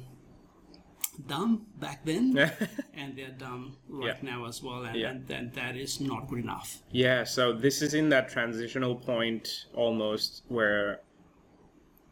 dumb 1.27 1.67
back 1.79 2.05
then, 2.05 2.39
and 2.95 3.17
they're 3.17 3.31
dumb 3.37 3.77
right 3.89 4.17
Yeah. 4.23 4.31
now 4.37 4.47
as 4.47 4.62
well, 4.62 4.83
and, 4.85 4.97
Yeah. 4.97 5.11
and, 5.11 5.31
and 5.31 5.53
that 5.55 5.77
is 5.77 6.01
not 6.01 6.29
good 6.29 6.39
enough. 6.39 6.83
Yeah, 6.91 7.25
so 7.25 7.53
this 7.53 7.83
is 7.83 7.95
in 7.95 8.09
that 8.11 8.29
transitional 8.31 8.95
point 8.97 9.67
almost 9.75 10.43
where 10.49 11.01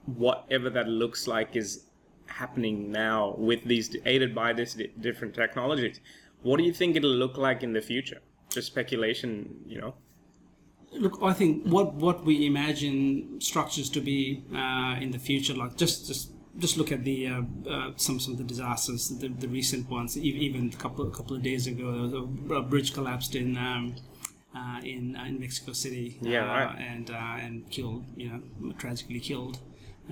whatever 0.06 0.68
that 0.70 0.88
looks 0.88 1.26
like 1.26 1.56
is 1.56 1.86
happening 2.30 2.90
now 2.92 3.34
with 3.36 3.64
these 3.64 3.94
aided 4.06 4.34
by 4.34 4.52
these 4.52 4.74
di- 4.74 4.92
different 5.00 5.34
technologies. 5.34 6.00
What 6.42 6.56
do 6.58 6.64
you 6.64 6.72
think 6.72 6.96
it'll 6.96 7.10
look 7.24 7.36
like 7.36 7.62
in 7.62 7.72
the 7.72 7.82
future? 7.82 8.20
Just 8.50 8.66
speculation, 8.68 9.32
you 9.66 9.80
know. 9.80 9.94
look, 10.92 11.18
I 11.22 11.32
think 11.32 11.64
what 11.66 11.94
what 11.94 12.24
we 12.24 12.46
imagine 12.46 13.40
structures 13.40 13.88
to 13.90 14.00
be 14.00 14.42
uh, 14.54 14.96
in 15.00 15.10
the 15.12 15.18
future, 15.18 15.54
like 15.54 15.76
just 15.76 16.06
just 16.08 16.32
just 16.58 16.76
look 16.76 16.90
at 16.92 17.04
the 17.04 17.28
uh, 17.28 17.42
uh, 17.68 17.92
some 17.96 18.18
some 18.18 18.32
of 18.34 18.38
the 18.38 18.44
disasters, 18.44 19.08
the, 19.20 19.28
the 19.28 19.48
recent 19.48 19.88
ones. 19.88 20.16
Even 20.16 20.70
a 20.72 20.76
couple 20.76 21.06
a 21.06 21.10
couple 21.10 21.36
of 21.36 21.42
days 21.42 21.66
ago, 21.66 21.92
there 21.92 22.02
was 22.02 22.12
a, 22.58 22.62
bridge 22.62 22.92
collapsed 22.94 23.34
in. 23.34 23.56
Um, 23.56 23.94
uh, 24.52 24.80
in 24.82 25.14
uh, 25.14 25.24
in 25.26 25.38
Mexico 25.38 25.72
City, 25.72 26.18
Yeah, 26.20 26.42
uh, 26.42 26.46
right. 26.66 26.78
and 26.80 27.08
uh, 27.08 27.14
and 27.46 27.70
killed, 27.70 28.04
you 28.16 28.28
know, 28.30 28.72
tragically 28.78 29.20
killed 29.20 29.60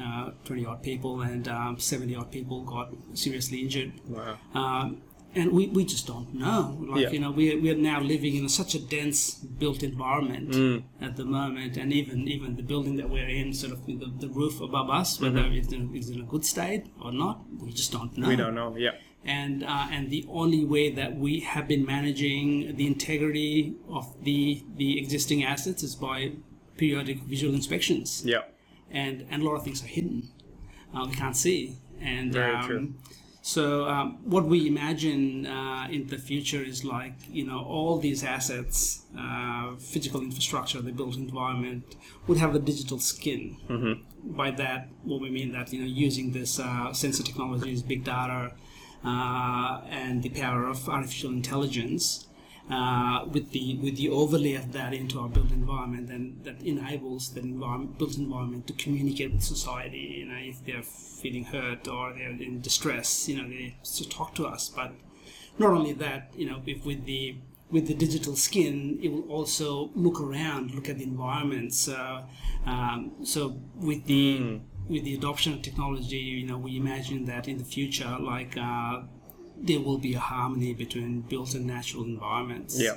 uh, 0.00 0.30
twenty 0.44 0.64
odd 0.66 0.82
people, 0.82 1.20
and 1.22 1.46
um, 1.48 1.78
seventy 1.78 2.14
odd 2.16 2.30
people 2.30 2.62
got 2.64 2.88
seriously 3.14 3.60
injured. 3.62 3.92
Wow. 4.06 4.38
Um, 4.54 5.02
and 5.34 5.52
we, 5.52 5.66
we 5.68 5.84
just 5.84 6.06
don't 6.06 6.34
know. 6.34 6.78
Like 6.88 7.02
Yeah. 7.02 7.10
you 7.10 7.20
know, 7.20 7.30
we 7.30 7.54
we 7.56 7.70
are 7.70 7.76
now 7.76 8.00
living 8.00 8.34
in 8.36 8.48
such 8.48 8.74
a 8.74 8.78
dense 8.80 9.34
built 9.34 9.82
environment 9.82 10.50
Mm. 10.52 10.82
at 11.00 11.16
the 11.16 11.24
moment, 11.24 11.76
and 11.76 11.92
even 11.92 12.26
even 12.28 12.56
the 12.56 12.62
building 12.62 12.96
that 12.96 13.08
we're 13.10 13.28
in, 13.28 13.52
sort 13.52 13.72
of 13.74 13.84
the, 13.86 13.96
the 14.24 14.28
roof 14.28 14.60
above 14.60 14.88
us, 15.00 15.20
whether 15.20 15.44
it's 15.58 15.72
in, 15.72 15.90
it's 15.94 16.08
in 16.08 16.20
a 16.20 16.24
good 16.24 16.44
state 16.46 16.84
or 17.04 17.12
not, 17.12 17.36
we 17.62 17.70
just 17.72 17.92
don't 17.92 18.16
know 18.16 18.22
Mm-hmm. 18.26 18.30
We 18.30 18.36
don't 18.44 18.54
know. 18.54 18.74
Yeah. 18.76 18.94
and 19.24 19.64
uh, 19.64 19.86
and 19.94 20.10
the 20.16 20.24
only 20.42 20.64
way 20.74 20.86
that 21.00 21.10
we 21.24 21.32
have 21.52 21.66
been 21.72 21.84
managing 21.84 22.76
the 22.78 22.86
integrity 22.86 23.74
of 23.98 24.04
the 24.24 24.40
the 24.80 24.90
existing 25.02 25.40
assets 25.52 25.82
is 25.82 25.94
by 26.08 26.18
periodic 26.80 27.18
visual 27.32 27.52
inspections 27.60 28.22
Yeah. 28.24 28.42
And 28.90 29.26
and 29.30 29.42
a 29.42 29.44
lot 29.44 29.54
of 29.54 29.62
things 29.64 29.82
are 29.84 29.86
hidden 29.86 30.28
uh, 30.94 31.04
we 31.08 31.14
can't 31.14 31.36
see 31.36 31.76
and 32.00 32.32
Very 32.32 32.54
um, 32.54 32.66
true. 32.66 32.94
so 33.42 33.86
um, 33.88 34.18
what 34.24 34.44
we 34.46 34.66
imagine 34.66 35.46
uh, 35.46 35.86
in 35.90 36.06
the 36.08 36.18
future 36.18 36.62
is 36.62 36.84
like 36.84 37.14
you 37.30 37.44
know 37.46 37.60
all 37.64 37.98
these 37.98 38.22
assets 38.24 39.02
uh, 39.18 39.74
physical 39.76 40.20
infrastructure 40.22 40.80
the 40.80 40.92
built 40.92 41.16
environment 41.16 41.84
would 42.26 42.38
have 42.38 42.54
a 42.54 42.58
digital 42.58 42.98
skin 42.98 43.56
Mm-hmm. 43.68 44.32
by 44.42 44.50
that 44.62 44.88
what 45.04 45.20
we 45.20 45.30
mean 45.30 45.52
that 45.52 45.72
you 45.72 45.80
know 45.80 45.86
using 46.06 46.32
this 46.32 46.58
uh, 46.60 46.92
sensor 46.92 47.22
technologies 47.22 47.82
big 47.82 48.04
data 48.04 48.52
uh, 49.04 49.80
and 49.88 50.22
the 50.22 50.30
power 50.30 50.66
of 50.66 50.88
artificial 50.88 51.30
intelligence 51.30 52.26
uh, 52.70 53.24
with 53.30 53.50
the 53.52 53.76
with 53.82 53.96
the 53.96 54.10
overlay 54.10 54.54
of 54.54 54.72
that 54.72 54.92
into 54.92 55.18
our 55.18 55.28
built 55.28 55.50
environment 55.50 56.10
and 56.10 56.44
that 56.44 56.60
enables 56.62 57.30
the 57.30 57.40
environment, 57.40 57.98
built 57.98 58.16
environment 58.16 58.66
to 58.66 58.72
communicate 58.74 59.32
with 59.32 59.42
society. 59.42 60.18
You 60.18 60.26
know 60.26 60.38
if 60.38 60.64
they're 60.64 60.82
feeling 60.82 61.44
hurt 61.44 61.88
or 61.88 62.12
they're 62.12 62.30
in 62.30 62.60
distress 62.60 63.28
you 63.28 63.36
know 63.36 63.48
they 63.48 63.76
to 63.82 64.08
talk 64.08 64.34
to 64.34 64.46
us. 64.46 64.68
But 64.68 64.92
not 65.58 65.70
only 65.70 65.92
that 65.94 66.32
you 66.36 66.46
know 66.46 66.62
if 66.66 66.84
with 66.84 67.04
the 67.06 67.36
with 67.70 67.86
the 67.86 67.94
digital 67.94 68.34
skin 68.34 68.98
it 69.02 69.08
will 69.08 69.30
also 69.30 69.90
look 69.94 70.20
around 70.20 70.74
look 70.74 70.88
at 70.88 70.98
the 70.98 71.04
environment. 71.04 71.72
So 71.72 72.24
um, 72.66 73.12
so 73.24 73.58
with 73.76 74.04
the 74.04 74.60
with 74.88 75.04
the 75.04 75.14
adoption 75.14 75.52
of 75.54 75.62
technology 75.62 76.18
you 76.18 76.46
know 76.46 76.58
we 76.58 76.76
imagine 76.76 77.24
that 77.26 77.48
in 77.48 77.58
the 77.58 77.64
future 77.64 78.16
like 78.20 78.56
uh, 78.56 79.02
there 79.60 79.80
will 79.80 79.98
be 79.98 80.14
a 80.14 80.20
harmony 80.20 80.72
between 80.74 81.20
built 81.22 81.54
and 81.54 81.66
natural 81.66 82.04
environments 82.04 82.80
Yeah. 82.80 82.96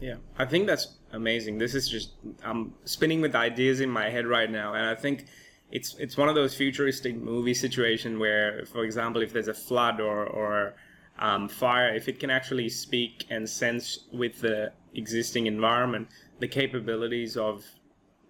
Yeah. 0.00 0.16
I 0.38 0.44
think 0.44 0.66
that's 0.66 0.96
amazing. 1.12 1.58
This 1.58 1.74
is 1.74 1.88
just 1.88 2.12
I'm 2.42 2.74
spinning 2.84 3.20
with 3.20 3.34
ideas 3.34 3.80
in 3.80 3.90
my 3.90 4.10
head 4.10 4.26
right 4.26 4.50
now 4.50 4.74
and 4.74 4.86
I 4.86 4.94
think 4.94 5.26
it's 5.70 5.94
it's 5.98 6.16
one 6.16 6.28
of 6.28 6.34
those 6.34 6.54
futuristic 6.54 7.16
movie 7.16 7.54
situation 7.54 8.18
where 8.18 8.64
for 8.66 8.84
example 8.84 9.22
if 9.22 9.32
there's 9.32 9.48
a 9.48 9.54
flood 9.54 10.00
or 10.00 10.26
or 10.26 10.74
um, 11.18 11.48
fire 11.48 11.94
if 11.94 12.08
it 12.08 12.18
can 12.18 12.30
actually 12.30 12.68
speak 12.68 13.24
and 13.30 13.48
sense 13.48 14.06
with 14.12 14.40
the 14.40 14.72
existing 14.94 15.46
environment 15.46 16.08
the 16.40 16.48
capabilities 16.48 17.36
of 17.36 17.64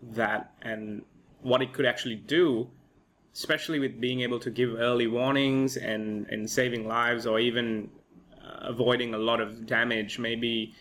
that 0.03 0.53
and 0.63 1.03
what 1.43 1.63
it 1.63 1.73
could 1.73 1.87
actually 1.87 2.17
do 2.17 2.69
especially 3.35 3.79
with 3.79 4.01
being 4.01 4.21
able 4.21 4.39
to 4.39 4.51
give 4.51 4.75
early 4.75 5.07
warnings 5.07 5.77
and, 5.77 6.27
and 6.29 6.49
saving 6.49 6.87
lives 6.87 7.27
or 7.27 7.41
even 7.41 7.91
uh, 8.45 8.69
avoiding 8.69 9.15
a 9.15 9.19
lot 9.19 9.41
of 9.41 9.67
damage 9.67 10.19
maybe 10.19 10.73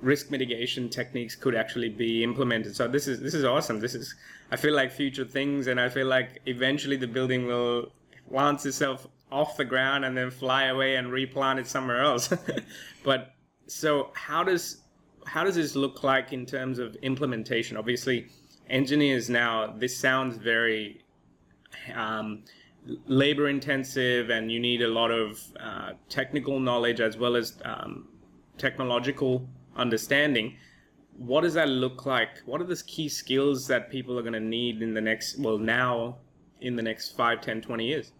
risk 0.00 0.30
mitigation 0.30 0.88
techniques 0.88 1.34
could 1.34 1.54
actually 1.54 1.88
be 1.88 2.22
implemented. 2.22 2.76
So 2.76 2.86
this 2.86 3.08
is 3.08 3.20
this 3.20 3.34
is 3.34 3.44
awesome. 3.44 3.80
This 3.80 3.94
is 3.94 4.14
i 4.52 4.56
feel 4.56 4.74
like 4.74 4.92
future 4.92 5.24
things 5.24 5.66
and 5.66 5.80
i 5.80 5.88
feel 5.88 6.06
like 6.06 6.40
eventually 6.46 6.96
the 6.96 7.06
building 7.06 7.46
will 7.46 7.90
lance 8.30 8.64
itself 8.64 9.08
off 9.32 9.56
the 9.56 9.64
ground 9.64 10.04
and 10.04 10.16
then 10.16 10.30
fly 10.30 10.66
away 10.66 10.94
and 10.94 11.10
replant 11.10 11.58
it 11.58 11.66
somewhere 11.66 12.02
else. 12.02 12.32
But 13.04 13.32
so 13.66 14.10
how 14.14 14.42
does 14.44 14.82
how 15.26 15.44
does 15.44 15.56
this 15.56 15.74
look 15.74 16.02
like 16.04 16.32
in 16.32 16.46
terms 16.46 16.78
of 16.78 16.94
implementation? 16.96 17.76
Obviously 17.76 18.28
engineers 18.68 19.30
now 19.30 19.72
this 19.78 19.96
sounds 19.96 20.36
very 20.36 21.00
um, 21.94 22.44
labor 23.06 23.48
intensive 23.48 24.30
and 24.30 24.50
you 24.50 24.60
need 24.60 24.82
a 24.82 24.88
lot 24.88 25.10
of 25.10 25.40
uh, 25.60 25.92
technical 26.08 26.60
knowledge 26.60 27.00
as 27.00 27.16
well 27.16 27.36
as 27.36 27.58
um, 27.64 28.08
technological 28.58 29.48
understanding. 29.76 30.56
What 31.16 31.42
does 31.42 31.54
that 31.54 31.68
look 31.68 32.06
like? 32.06 32.38
What 32.44 32.60
are 32.60 32.64
the 32.64 32.82
key 32.86 33.08
skills 33.08 33.66
that 33.68 33.90
people 33.90 34.18
are 34.18 34.22
going 34.22 34.34
to 34.34 34.40
need 34.40 34.82
in 34.82 34.94
the 34.94 35.00
next 35.00 35.38
well 35.38 35.58
now 35.58 36.18
in 36.60 36.76
the 36.76 36.82
next 36.82 37.16
5 37.16 37.40
10 37.40 37.62
20 37.62 37.86
years? 37.86 38.12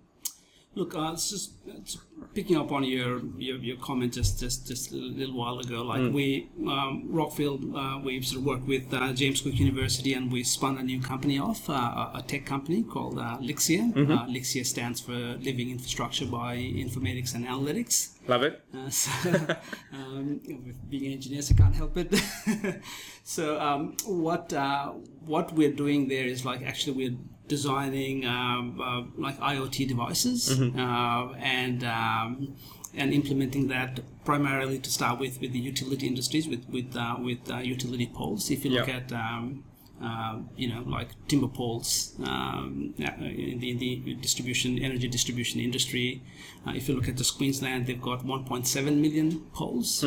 Look, 0.75 0.95
uh, 0.95 1.13
it's 1.13 1.31
just 1.31 1.55
it's 1.67 1.99
picking 2.37 2.57
up 2.57 2.71
on 2.71 2.85
your, 2.85 3.21
your, 3.39 3.57
your 3.57 3.79
comment 3.79 4.13
just, 4.13 4.39
just 4.39 4.67
just 4.67 4.93
a 4.93 4.97
little 4.97 5.35
while 5.35 5.59
ago. 5.59 5.83
Like 5.83 6.13
we, 6.13 6.51
um, 6.59 7.09
Rockfield, 7.11 7.61
uh, 7.75 7.99
we 8.05 8.21
sort 8.21 8.41
of 8.41 8.47
worked 8.47 8.67
with 8.67 8.93
uh, 8.93 9.13
James 9.15 9.41
Cook 9.41 9.55
University, 9.55 10.13
and 10.13 10.31
we 10.31 10.45
spun 10.45 10.77
a 10.77 10.83
new 10.83 11.01
company 11.01 11.39
off, 11.39 11.69
uh, 11.71 11.73
a 11.73 12.07
a 12.17 12.23
tech 12.23 12.45
company 12.45 12.83
called 12.83 13.19
uh, 13.19 13.39
Lixia. 13.49 13.83
Uh, 13.97 14.27
Lixia 14.27 14.65
stands 14.65 15.01
for 15.01 15.19
Living 15.49 15.71
Infrastructure 15.71 16.27
by 16.27 16.57
Informatics 16.57 17.35
and 17.35 17.47
Analytics. 17.47 17.97
love 18.29 18.43
it 18.43 18.55
Uh, 18.75 18.91
so, 18.91 19.11
um, 19.93 20.41
with 20.67 20.79
being 20.91 21.13
engineers, 21.13 21.51
I 21.51 21.55
can't 21.55 21.75
help 21.75 21.97
it. 21.97 22.11
so, 23.37 23.45
um, 23.69 23.97
what 24.05 24.53
uh, 24.53 24.93
what 25.33 25.53
we're 25.55 25.77
doing 25.85 26.09
there 26.09 26.27
is 26.35 26.45
like 26.45 26.63
actually 26.63 26.95
we're 27.01 27.19
designing 27.49 28.25
um, 28.27 28.81
uh, 28.81 29.03
like 29.21 29.39
IoT 29.41 29.87
devices 29.89 30.51
uh, 30.61 31.33
and 31.39 31.85
um, 31.85 32.55
and 32.95 33.13
implementing 33.13 33.69
that 33.69 34.01
primarily 34.25 34.79
to 34.79 34.91
start 34.91 35.19
with 35.21 35.41
with 35.41 35.53
the 35.53 35.59
utility 35.59 36.07
industries 36.07 36.49
with 36.49 36.65
with 36.69 36.97
uh, 36.97 37.17
with 37.19 37.51
uh, 37.51 37.59
utility 37.59 38.11
poles. 38.15 38.51
If 38.51 38.65
you 38.65 38.71
look 38.73 38.89
Yeah. 38.89 38.97
at 39.01 39.13
um, 39.13 39.65
uh, 40.03 40.37
you 40.57 40.69
know, 40.69 40.83
like 40.87 41.09
timber 41.27 41.49
poles 41.49 42.15
um, 42.23 42.93
uh, 43.01 43.05
in, 43.25 43.59
the, 43.61 43.71
in 43.71 43.79
the 43.79 44.15
distribution, 44.21 44.79
energy 44.79 45.09
distribution 45.09 45.59
industry. 45.59 46.23
Uh, 46.67 46.73
if 46.77 46.87
you 46.87 46.95
look 46.95 47.09
at 47.09 47.17
just 47.17 47.39
Queensland, 47.39 47.87
they've 47.87 48.03
got 48.03 48.23
1.7 48.23 49.01
million 49.01 49.41
poles, 49.55 50.05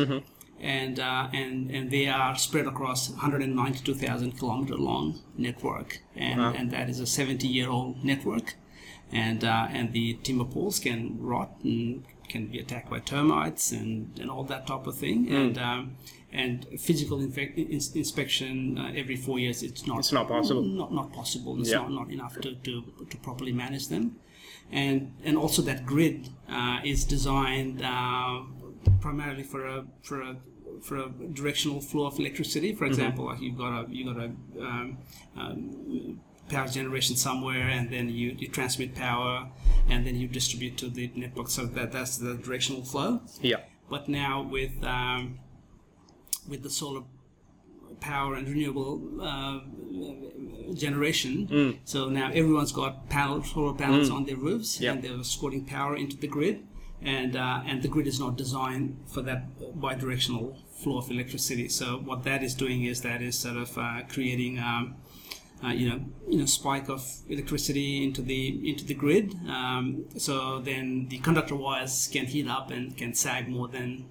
and 0.60 0.98
uh, 1.00 1.28
and 1.32 1.70
and 1.70 1.90
they 1.90 2.06
are 2.08 2.36
spread 2.36 2.66
across 2.66 3.10
192,000 3.10 4.38
kilometer 4.38 4.76
long 4.76 5.20
network, 5.36 6.00
and 6.16 6.40
and 6.40 6.70
that 6.70 6.88
is 6.90 7.00
a 7.00 7.06
70 7.06 7.46
year 7.46 7.68
old 7.70 8.04
network, 8.04 8.54
and 9.12 9.44
uh, 9.44 9.66
and 9.70 9.92
the 9.92 10.14
timber 10.22 10.44
poles 10.44 10.78
can 10.78 11.16
rot 11.20 11.50
and 11.64 12.04
can 12.28 12.46
be 12.46 12.58
attacked 12.60 12.88
by 12.88 13.00
termites 13.00 13.72
and, 13.72 14.16
and 14.20 14.30
all 14.30 14.44
that 14.44 14.66
type 14.66 14.86
of 14.86 14.96
thing, 14.96 15.28
and 15.34 15.58
um, 15.58 15.96
and 16.32 16.66
physical 16.78 17.18
infec- 17.18 17.56
ins- 17.58 17.94
inspection 17.96 18.78
uh, 18.78 18.92
every 18.94 19.16
four 19.16 19.38
years 19.38 19.62
it's 19.64 19.84
not 19.86 19.98
It's 19.98 20.12
not 20.12 20.28
possible. 20.28 20.62
not 20.62 20.92
not 20.92 21.12
possible. 21.12 21.58
It's 21.60 21.70
Yeah. 21.70 21.78
not, 21.78 21.90
not 21.92 22.10
enough 22.10 22.34
to, 22.40 22.54
to, 22.54 22.84
to 23.10 23.16
properly 23.16 23.52
manage 23.52 23.88
them. 23.88 24.16
And 24.70 25.14
and 25.24 25.36
also 25.36 25.62
that 25.62 25.84
grid 25.84 26.28
uh, 26.48 26.78
is 26.84 27.04
designed 27.04 27.82
uh, 27.82 28.42
primarily 29.00 29.42
for 29.42 29.66
a 29.66 29.84
for 30.02 30.20
a 30.22 30.36
for 30.82 30.96
a 30.98 31.08
directional 31.32 31.80
flow 31.80 32.06
of 32.06 32.18
electricity. 32.18 32.74
For 32.74 32.86
example 32.86 33.26
like 33.26 33.40
you've 33.40 33.58
got 33.58 33.72
a 33.84 33.90
you 33.90 34.04
got 34.12 34.18
a 34.22 34.30
um, 34.60 34.98
um, 35.36 36.20
power 36.48 36.68
generation 36.68 37.16
somewhere 37.16 37.68
and 37.68 37.90
then 37.90 38.08
you, 38.08 38.34
you 38.38 38.48
transmit 38.48 38.94
power 38.94 39.48
and 39.88 40.06
then 40.06 40.16
you 40.16 40.26
distribute 40.28 40.76
to 40.78 40.88
the 40.88 41.10
network. 41.14 41.48
So 41.48 41.66
that 41.66 41.92
that's 41.92 42.16
the 42.18 42.34
directional 42.34 42.84
flow. 42.84 43.20
Yeah. 43.40 43.60
But 43.88 44.08
now 44.08 44.42
with 44.42 44.82
um, 44.84 45.38
with 46.48 46.62
the 46.62 46.70
solar 46.70 47.02
power 48.00 48.34
and 48.34 48.48
renewable 48.48 49.20
uh, 49.20 49.60
generation, 50.74 51.78
so 51.84 52.08
now 52.08 52.28
everyone's 52.32 52.72
got 52.72 53.08
panel, 53.08 53.42
solar 53.42 53.74
panels 53.74 54.10
on 54.10 54.24
their 54.24 54.36
roofs, 54.36 54.80
Yeah. 54.80 54.92
and 54.92 55.02
they're 55.02 55.22
squirting 55.24 55.64
power 55.66 55.96
into 55.96 56.16
the 56.16 56.26
grid, 56.28 56.66
and 57.02 57.36
uh, 57.36 57.62
and 57.66 57.82
the 57.82 57.88
grid 57.88 58.06
is 58.06 58.18
not 58.20 58.36
designed 58.36 58.96
for 59.06 59.22
that 59.22 59.58
bidirectional 59.78 60.56
flow 60.82 60.98
of 60.98 61.10
electricity. 61.10 61.68
So 61.68 61.98
what 61.98 62.24
that 62.24 62.42
is 62.42 62.54
doing 62.54 62.84
is 62.84 63.00
that 63.02 63.22
is 63.22 63.38
sort 63.38 63.56
of 63.56 63.76
uh, 63.78 64.02
creating. 64.08 64.58
Um, 64.58 64.96
uh, 65.62 65.68
you 65.68 65.90
know, 65.90 66.00
you 66.26 66.38
know, 66.38 66.46
spike 66.46 66.88
of 66.88 67.06
electricity 67.28 68.02
into 68.02 68.22
the 68.22 68.66
into 68.70 68.82
the 68.86 68.94
grid. 68.94 69.34
Um, 69.46 70.06
so 70.16 70.58
then 70.58 71.08
the 71.10 71.18
conductor 71.18 71.54
wires 71.54 72.08
can 72.10 72.24
heat 72.24 72.48
up 72.48 72.70
and 72.70 72.96
can 72.96 73.12
sag 73.12 73.46
more 73.46 73.68
than 73.68 74.06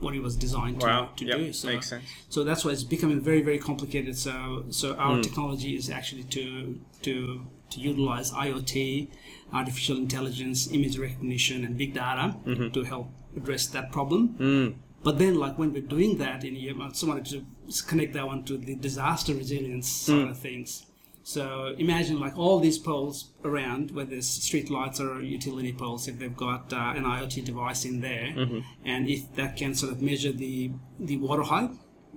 what 0.00 0.14
it 0.14 0.20
was 0.20 0.36
designed 0.36 0.80
to, 0.80 0.86
Wow. 0.86 1.10
to 1.16 1.24
Yep. 1.24 1.36
do. 1.38 1.52
So, 1.54 1.68
Makes 1.68 1.88
sense. 1.88 2.04
so 2.28 2.44
that's 2.44 2.66
why 2.66 2.72
it's 2.72 2.84
becoming 2.84 3.20
very 3.22 3.40
very 3.40 3.58
complicated. 3.58 4.18
So 4.18 4.66
so 4.68 4.94
our 4.96 5.22
technology 5.22 5.74
is 5.74 5.88
actually 5.88 6.24
to 6.24 6.78
to 7.00 7.46
to 7.70 7.80
utilize 7.80 8.30
IoT, 8.32 9.08
artificial 9.54 9.96
intelligence, 9.96 10.58
image 10.72 10.98
recognition, 10.98 11.64
and 11.64 11.76
big 11.78 11.94
data 11.94 12.36
Mm-hmm. 12.46 12.70
to 12.76 12.82
help 12.82 13.08
address 13.36 13.66
that 13.68 13.92
problem. 13.92 14.22
Hmm. 14.42 14.68
But 15.02 15.18
then, 15.18 15.34
like 15.44 15.58
when 15.58 15.72
we're 15.74 15.82
doing 15.96 16.18
that, 16.18 16.44
in 16.44 16.54
I 16.80 16.88
just 16.88 17.04
wanted 17.06 17.26
to 17.26 17.38
connect 17.86 18.12
that 18.14 18.26
one 18.26 18.42
to 18.44 18.56
the 18.56 18.74
disaster 18.74 19.34
resilience 19.34 19.88
side 19.88 20.22
Hmm. 20.24 20.30
of 20.30 20.38
things. 20.38 20.86
So 21.26 21.74
imagine 21.78 22.20
like 22.20 22.36
all 22.36 22.58
these 22.60 22.78
poles 22.78 23.30
around, 23.44 23.90
whether 23.92 24.14
it's 24.14 24.28
street 24.28 24.68
lights 24.70 25.00
or 25.00 25.22
utility 25.22 25.72
poles, 25.72 26.06
if 26.06 26.18
they've 26.18 26.36
got 26.36 26.70
uh, 26.72 26.92
an 26.98 27.04
IoT 27.04 27.44
device 27.44 27.84
in 27.90 28.00
there, 28.08 28.28
Mm-hmm. 28.36 28.60
and 28.84 29.08
if 29.08 29.34
that 29.36 29.56
can 29.56 29.74
sort 29.74 29.90
of 29.92 30.02
measure 30.02 30.32
the 30.32 30.70
the 31.10 31.16
water 31.16 31.42
height 31.52 31.70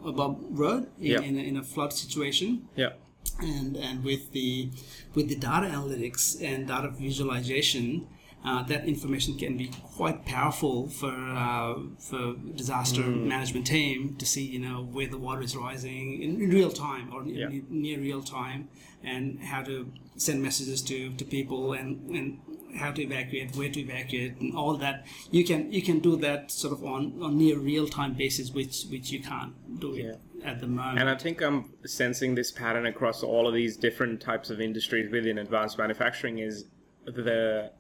above 0.05 0.33
road 0.49 0.83
in, 0.99 1.11
Yeah. 1.11 1.21
in, 1.21 1.37
a, 1.37 1.43
in 1.51 1.55
a 1.57 1.63
flood 1.63 1.91
situation, 1.93 2.67
Yeah. 2.75 2.91
And 3.39 3.75
and 3.77 4.03
with 4.03 4.31
the 4.31 4.69
with 5.15 5.29
the 5.29 5.35
data 5.35 5.67
analytics 5.67 6.41
and 6.41 6.67
data 6.67 6.89
visualization, 6.89 8.07
uh, 8.45 8.63
that 8.63 8.85
information 8.87 9.37
can 9.37 9.57
be 9.57 9.67
quite 9.95 10.25
powerful 10.25 10.87
for 10.89 11.11
uh, 11.11 11.75
for 11.99 12.35
disaster 12.55 13.01
management 13.01 13.67
team 13.67 14.15
to 14.17 14.25
see 14.25 14.43
you 14.43 14.59
know 14.59 14.83
where 14.91 15.07
the 15.07 15.17
water 15.17 15.41
is 15.41 15.55
rising 15.55 16.21
in, 16.21 16.41
in 16.41 16.49
real 16.49 16.71
time 16.71 17.13
or 17.13 17.23
Yeah. 17.25 17.49
near 17.69 17.99
real 17.99 18.21
time, 18.23 18.69
and 19.03 19.39
how 19.41 19.61
to 19.63 19.91
send 20.15 20.41
messages 20.41 20.81
to, 20.81 21.13
to 21.13 21.23
people 21.25 21.73
and, 21.73 22.09
and 22.09 22.39
how 22.79 22.91
to 22.91 23.01
evacuate, 23.03 23.55
where 23.55 23.69
to 23.69 23.79
evacuate, 23.79 24.39
and 24.41 24.55
all 24.55 24.75
that. 24.77 25.05
You 25.31 25.43
can 25.45 25.71
you 25.71 25.81
can 25.81 25.99
do 25.99 26.15
that 26.17 26.51
sort 26.51 26.73
of 26.73 26.83
on, 26.83 27.21
on 27.21 27.37
near 27.37 27.57
real 27.59 27.87
time 27.87 28.13
basis, 28.13 28.51
which 28.51 28.85
which 28.91 29.11
you 29.11 29.21
can't 29.21 29.53
do 29.79 29.93
it 29.95 30.19
at 30.43 30.59
the 30.59 30.67
moment. 30.67 30.99
And 30.99 31.09
I 31.09 31.15
think 31.15 31.41
I'm 31.41 31.73
sensing 31.85 32.35
this 32.35 32.51
pattern 32.51 32.85
across 32.85 33.23
all 33.23 33.47
of 33.47 33.53
these 33.53 33.77
different 33.77 34.21
types 34.21 34.49
of 34.49 34.61
industries 34.61 35.11
within 35.11 35.39
advanced 35.39 35.77
manufacturing 35.77 36.39
is 36.39 36.65
the 37.05 37.71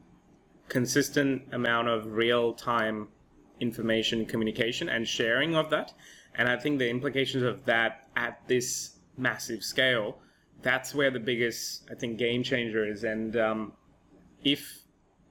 consistent 0.69 1.43
amount 1.51 1.87
of 1.87 2.05
real 2.07 2.53
time 2.53 3.07
information 3.59 4.25
communication 4.25 4.89
and 4.89 5.07
sharing 5.07 5.55
of 5.55 5.69
that. 5.69 5.93
And 6.35 6.47
I 6.47 6.57
think 6.57 6.79
the 6.79 6.89
implications 6.89 7.43
of 7.43 7.65
that 7.65 8.07
at 8.15 8.47
this 8.47 8.97
massive 9.17 9.63
scale, 9.63 10.19
that's 10.61 10.93
where 10.93 11.09
the 11.09 11.19
biggest, 11.19 11.87
I 11.89 11.95
think, 11.95 12.17
game 12.17 12.43
changer 12.43 12.85
is. 12.85 13.03
And 13.03 13.35
um, 13.37 13.73
if 14.43 14.81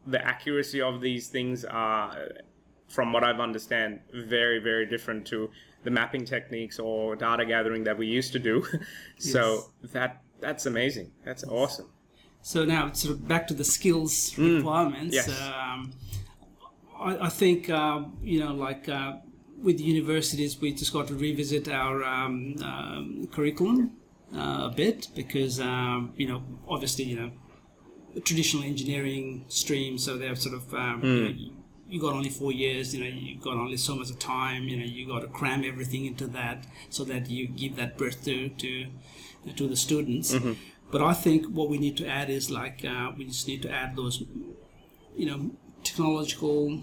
the 0.07 0.25
accuracy 0.25 0.81
of 0.81 1.01
these 1.01 1.29
things 1.29 1.65
are, 1.65 2.29
from 2.89 3.13
what 3.13 3.23
I've 3.23 3.41
understand, 3.41 4.01
very, 4.13 4.59
very 4.59 4.87
different 4.87 5.27
to 5.29 5.51
the 5.87 5.91
mapping 5.91 6.27
techniques 6.27 6.79
or 6.79 7.17
data 7.17 7.47
gathering 7.47 7.85
that 7.85 7.97
we 7.97 8.07
used 8.07 8.33
to 8.33 8.39
do. 8.39 8.67
so 9.19 9.71
that 9.93 10.23
that's 10.41 10.67
amazing. 10.67 11.13
That's 11.25 11.45
awesome. 11.45 11.89
So 12.43 12.65
now, 12.65 12.93
sort 12.93 13.15
of 13.15 13.27
back 13.27 13.47
to 13.49 13.55
the 13.55 13.65
skills 13.65 14.37
requirements. 14.39 15.15
Yes. 15.15 15.29
Um, 15.41 15.93
I, 17.01 17.27
I 17.27 17.29
think 17.29 17.71
uh, 17.71 18.03
you 18.23 18.41
know, 18.41 18.53
like 18.53 18.89
uh, 18.89 19.15
with 19.63 19.81
universities, 19.81 20.61
we 20.61 20.75
just 20.75 20.93
got 20.93 21.09
to 21.09 21.15
revisit 21.15 21.69
our 21.69 22.05
um, 22.05 22.57
um, 22.63 23.29
curriculum 23.33 23.97
uh, 24.35 24.69
a 24.71 24.73
bit 24.77 25.09
because 25.15 25.61
um, 25.61 26.13
you 26.17 26.29
know, 26.29 26.43
obviously, 26.69 27.05
you 27.05 27.17
know, 27.17 27.31
traditional 28.25 28.65
engineering 28.65 29.45
stream, 29.49 29.99
so 29.99 30.17
they're 30.17 30.37
sort 30.37 30.57
of 30.57 30.75
um, 30.75 31.01
you, 31.03 31.29
know, 31.29 31.56
you, 31.89 32.01
got 32.01 32.13
only 32.15 32.31
four 32.31 32.53
years. 32.53 32.95
You 32.95 33.05
know, 33.05 33.11
you 33.11 33.37
got 33.39 33.55
only 33.55 33.77
so 33.77 33.95
much 33.97 34.17
time. 34.19 34.65
You 34.65 34.77
know, 34.79 34.85
you 34.85 35.07
got 35.07 35.21
to 35.21 35.29
cram 35.29 35.65
everything 35.65 36.07
into 36.07 36.27
that 36.29 36.67
so 36.91 37.05
that 37.05 37.29
you 37.31 37.47
give 37.49 37.77
that 37.77 37.97
birth 37.99 38.25
to 38.25 38.49
to 38.49 38.87
to 39.57 39.69
the 39.69 39.77
students. 39.77 40.35
But 40.91 41.03
I 41.03 41.15
think 41.15 41.47
what 41.47 41.69
we 41.69 41.79
need 41.79 41.97
to 41.99 42.07
add 42.07 42.31
is 42.31 42.51
like 42.51 42.85
uh, 42.85 43.11
we 43.17 43.25
just 43.25 43.49
need 43.49 43.63
to 43.63 43.71
add 43.71 43.97
those, 43.97 44.23
you 45.17 45.27
know, 45.27 45.51
technological 45.83 46.83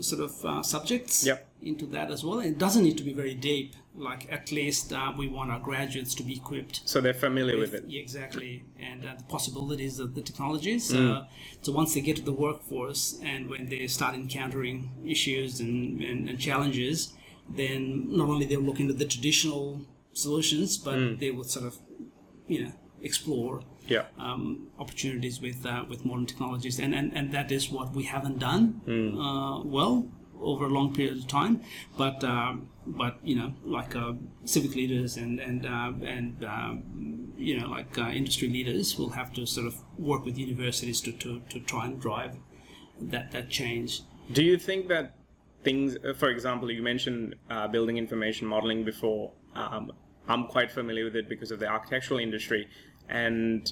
sort 0.00 0.22
of 0.22 0.44
uh, 0.44 0.62
subjects 0.62 1.24
Yep. 1.26 1.46
into 1.62 1.86
that 1.86 2.10
as 2.10 2.24
well. 2.24 2.38
And 2.40 2.50
it 2.52 2.58
doesn't 2.58 2.82
need 2.82 2.98
to 2.98 3.04
be 3.04 3.12
very 3.12 3.34
deep. 3.34 3.74
Like 3.98 4.22
at 4.32 4.52
least 4.52 4.92
uh, 4.92 5.12
we 5.20 5.26
want 5.28 5.50
our 5.50 5.58
graduates 5.60 6.14
to 6.14 6.22
be 6.22 6.34
equipped 6.36 6.76
So 6.84 7.00
they're 7.00 7.14
familiar 7.28 7.58
with 7.58 7.74
it. 7.74 7.84
yeah, 7.88 8.00
exactly, 8.00 8.64
and 8.88 9.04
uh, 9.04 9.14
the 9.18 9.24
possibilities 9.24 9.98
of 9.98 10.14
the 10.14 10.22
technologies. 10.22 10.92
Mm. 10.92 10.98
Uh, 11.16 11.24
so 11.62 11.72
once 11.72 11.94
they 11.94 12.00
get 12.00 12.16
to 12.16 12.22
the 12.22 12.32
workforce 12.46 13.18
and 13.22 13.48
when 13.52 13.68
they 13.68 13.86
start 13.88 14.14
encountering 14.14 14.90
issues 15.04 15.60
and, 15.60 16.00
and, 16.10 16.28
and 16.28 16.38
challenges, 16.38 17.12
then 17.48 17.80
not 18.18 18.28
only 18.28 18.46
they'll 18.46 18.60
look 18.70 18.80
into 18.80 18.94
the 18.94 19.04
traditional 19.14 19.82
solutions, 20.12 20.78
but 20.78 20.94
Mm. 20.96 21.18
they 21.18 21.30
will 21.30 21.44
sort 21.44 21.66
of, 21.66 21.74
you 22.46 22.58
know, 22.64 22.72
explore 23.02 23.62
Yeah. 23.88 24.04
um, 24.18 24.68
opportunities 24.78 25.40
with 25.40 25.64
uh, 25.64 25.84
with 25.90 26.04
modern 26.04 26.26
technologies, 26.26 26.78
and, 26.84 26.92
and 26.98 27.06
and 27.18 27.32
that 27.36 27.48
is 27.50 27.62
what 27.76 27.88
we 27.98 28.04
haven't 28.14 28.38
done 28.50 28.62
uh, 29.24 29.56
well 29.76 29.94
over 30.40 30.66
a 30.66 30.68
long 30.68 30.94
period 30.94 31.18
of 31.18 31.28
time. 31.28 31.62
But 31.96 32.22
um, 32.24 32.68
but 32.86 33.18
you 33.22 33.36
know, 33.36 33.54
like 33.64 33.94
uh, 33.96 34.14
civic 34.44 34.74
leaders 34.74 35.16
and 35.16 35.40
and 35.40 35.66
uh, 35.66 35.92
and 36.04 36.44
um, 36.44 37.32
you 37.36 37.58
know, 37.58 37.68
like 37.68 37.96
uh, 37.98 38.08
industry 38.08 38.48
leaders 38.48 38.98
will 38.98 39.10
have 39.10 39.32
to 39.34 39.46
sort 39.46 39.66
of 39.66 39.76
work 39.98 40.24
with 40.24 40.36
universities 40.38 41.00
to, 41.02 41.12
to, 41.12 41.40
to 41.48 41.60
try 41.60 41.86
and 41.86 42.00
drive 42.00 42.36
that 43.00 43.30
that 43.32 43.48
change. 43.48 44.02
Do 44.32 44.42
you 44.42 44.58
think 44.58 44.88
that 44.88 45.14
things, 45.62 45.96
uh, 46.04 46.14
for 46.14 46.28
example, 46.28 46.70
you 46.70 46.82
mentioned 46.82 47.34
uh, 47.50 47.68
building 47.68 47.96
information 47.96 48.46
modeling 48.46 48.84
before. 48.84 49.32
Um, 49.54 49.92
I'm 50.28 50.46
quite 50.46 50.70
familiar 50.70 51.04
with 51.04 51.16
it 51.16 51.28
because 51.28 51.50
of 51.50 51.58
the 51.58 51.66
architectural 51.66 52.20
industry. 52.20 52.68
And 53.08 53.70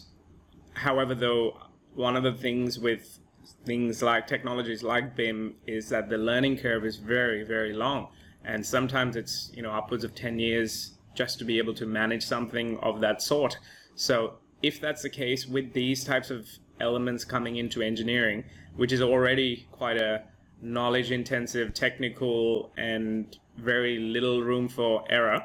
however, 0.74 1.14
though, 1.14 1.59
one 1.94 2.16
of 2.16 2.22
the 2.22 2.33
things 2.33 2.79
with 2.79 3.18
things 3.65 4.03
like 4.03 4.27
technologies 4.27 4.83
like 4.83 5.17
BIM 5.17 5.55
is 5.67 5.89
that 5.89 6.09
the 6.09 6.19
learning 6.19 6.59
curve 6.59 6.85
is 6.85 6.97
very, 6.97 7.45
very 7.45 7.73
long. 7.73 8.09
And 8.45 8.65
sometimes 8.65 9.17
it's, 9.17 9.51
you 9.55 9.63
know, 9.63 9.73
upwards 9.73 10.05
of 10.05 10.15
10 10.15 10.39
years 10.39 10.93
just 11.15 11.39
to 11.39 11.45
be 11.45 11.59
able 11.59 11.75
to 11.75 11.87
manage 11.87 12.25
something 12.25 12.79
of 12.79 13.01
that 13.01 13.23
sort. 13.23 13.59
So 13.95 14.35
if 14.63 14.81
that's 14.81 15.03
the 15.03 15.11
case 15.11 15.47
with 15.47 15.73
these 15.73 16.05
types 16.05 16.31
of 16.31 16.49
elements 16.81 17.25
coming 17.25 17.57
into 17.57 17.83
engineering, 17.83 18.45
which 18.77 18.93
is 18.93 19.03
already 19.03 19.67
quite 19.73 19.97
a 19.97 20.23
knowledge 20.63 21.11
intensive, 21.11 21.75
technical, 21.75 22.71
and 22.77 23.39
very 23.57 23.99
little 23.99 24.43
room 24.43 24.69
for 24.69 25.05
error, 25.11 25.45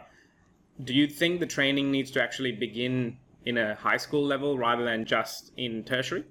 do 0.84 0.94
you 0.94 1.08
think 1.08 1.40
the 1.40 1.46
training 1.46 1.92
needs 1.92 2.12
to 2.12 2.22
actually 2.22 2.52
begin 2.52 3.18
in 3.46 3.58
a 3.58 3.76
high 3.76 3.98
school 3.98 4.24
level 4.24 4.58
rather 4.58 4.84
than 4.84 5.06
just 5.06 5.52
in 5.58 5.84
tertiary? 5.84 6.26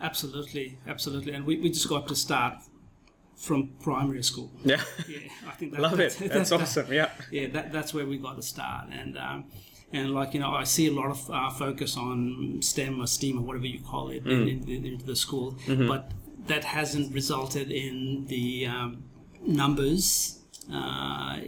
Absolutely, 0.00 0.78
absolutely, 0.86 1.32
and 1.32 1.46
we, 1.46 1.58
we 1.58 1.70
just 1.70 1.88
got 1.88 2.06
to 2.08 2.14
start 2.16 2.54
from 3.36 3.68
primary 3.82 4.22
school. 4.22 4.50
Yeah. 4.64 4.82
Yeah, 5.08 5.18
I 5.48 5.52
think 5.52 5.72
that, 5.72 5.80
Love 5.80 6.00
it. 6.00 6.16
That's 6.20 6.52
awesome. 6.52 6.92
Yeah. 6.92 7.10
yeah, 7.30 7.48
that, 7.48 7.72
that's 7.72 7.92
where 7.94 8.06
we 8.06 8.18
got 8.18 8.36
to 8.36 8.42
start. 8.42 8.88
And 8.90 9.16
um, 9.18 9.44
and 9.92 10.12
like 10.12 10.34
you 10.34 10.40
know, 10.40 10.50
I 10.50 10.64
see 10.64 10.86
a 10.88 10.92
lot 10.92 11.10
of 11.10 11.30
uh, 11.30 11.50
focus 11.50 11.96
on 11.96 12.58
STEM 12.60 13.00
or 13.00 13.06
STEAM 13.06 13.38
or 13.38 13.42
whatever 13.42 13.66
you 13.66 13.80
call 13.80 14.08
it 14.10 14.26
in, 14.26 14.48
in, 14.48 14.68
in, 14.68 15.02
the 15.06 15.16
school, 15.16 15.52
Mm-hmm. 15.66 15.86
but 15.88 16.10
that 16.46 16.64
hasn't 16.64 17.12
resulted 17.14 17.70
in 17.70 18.26
the 18.26 18.66
um, 18.66 19.04
numbers. 19.46 20.40
Uh, 20.72 21.38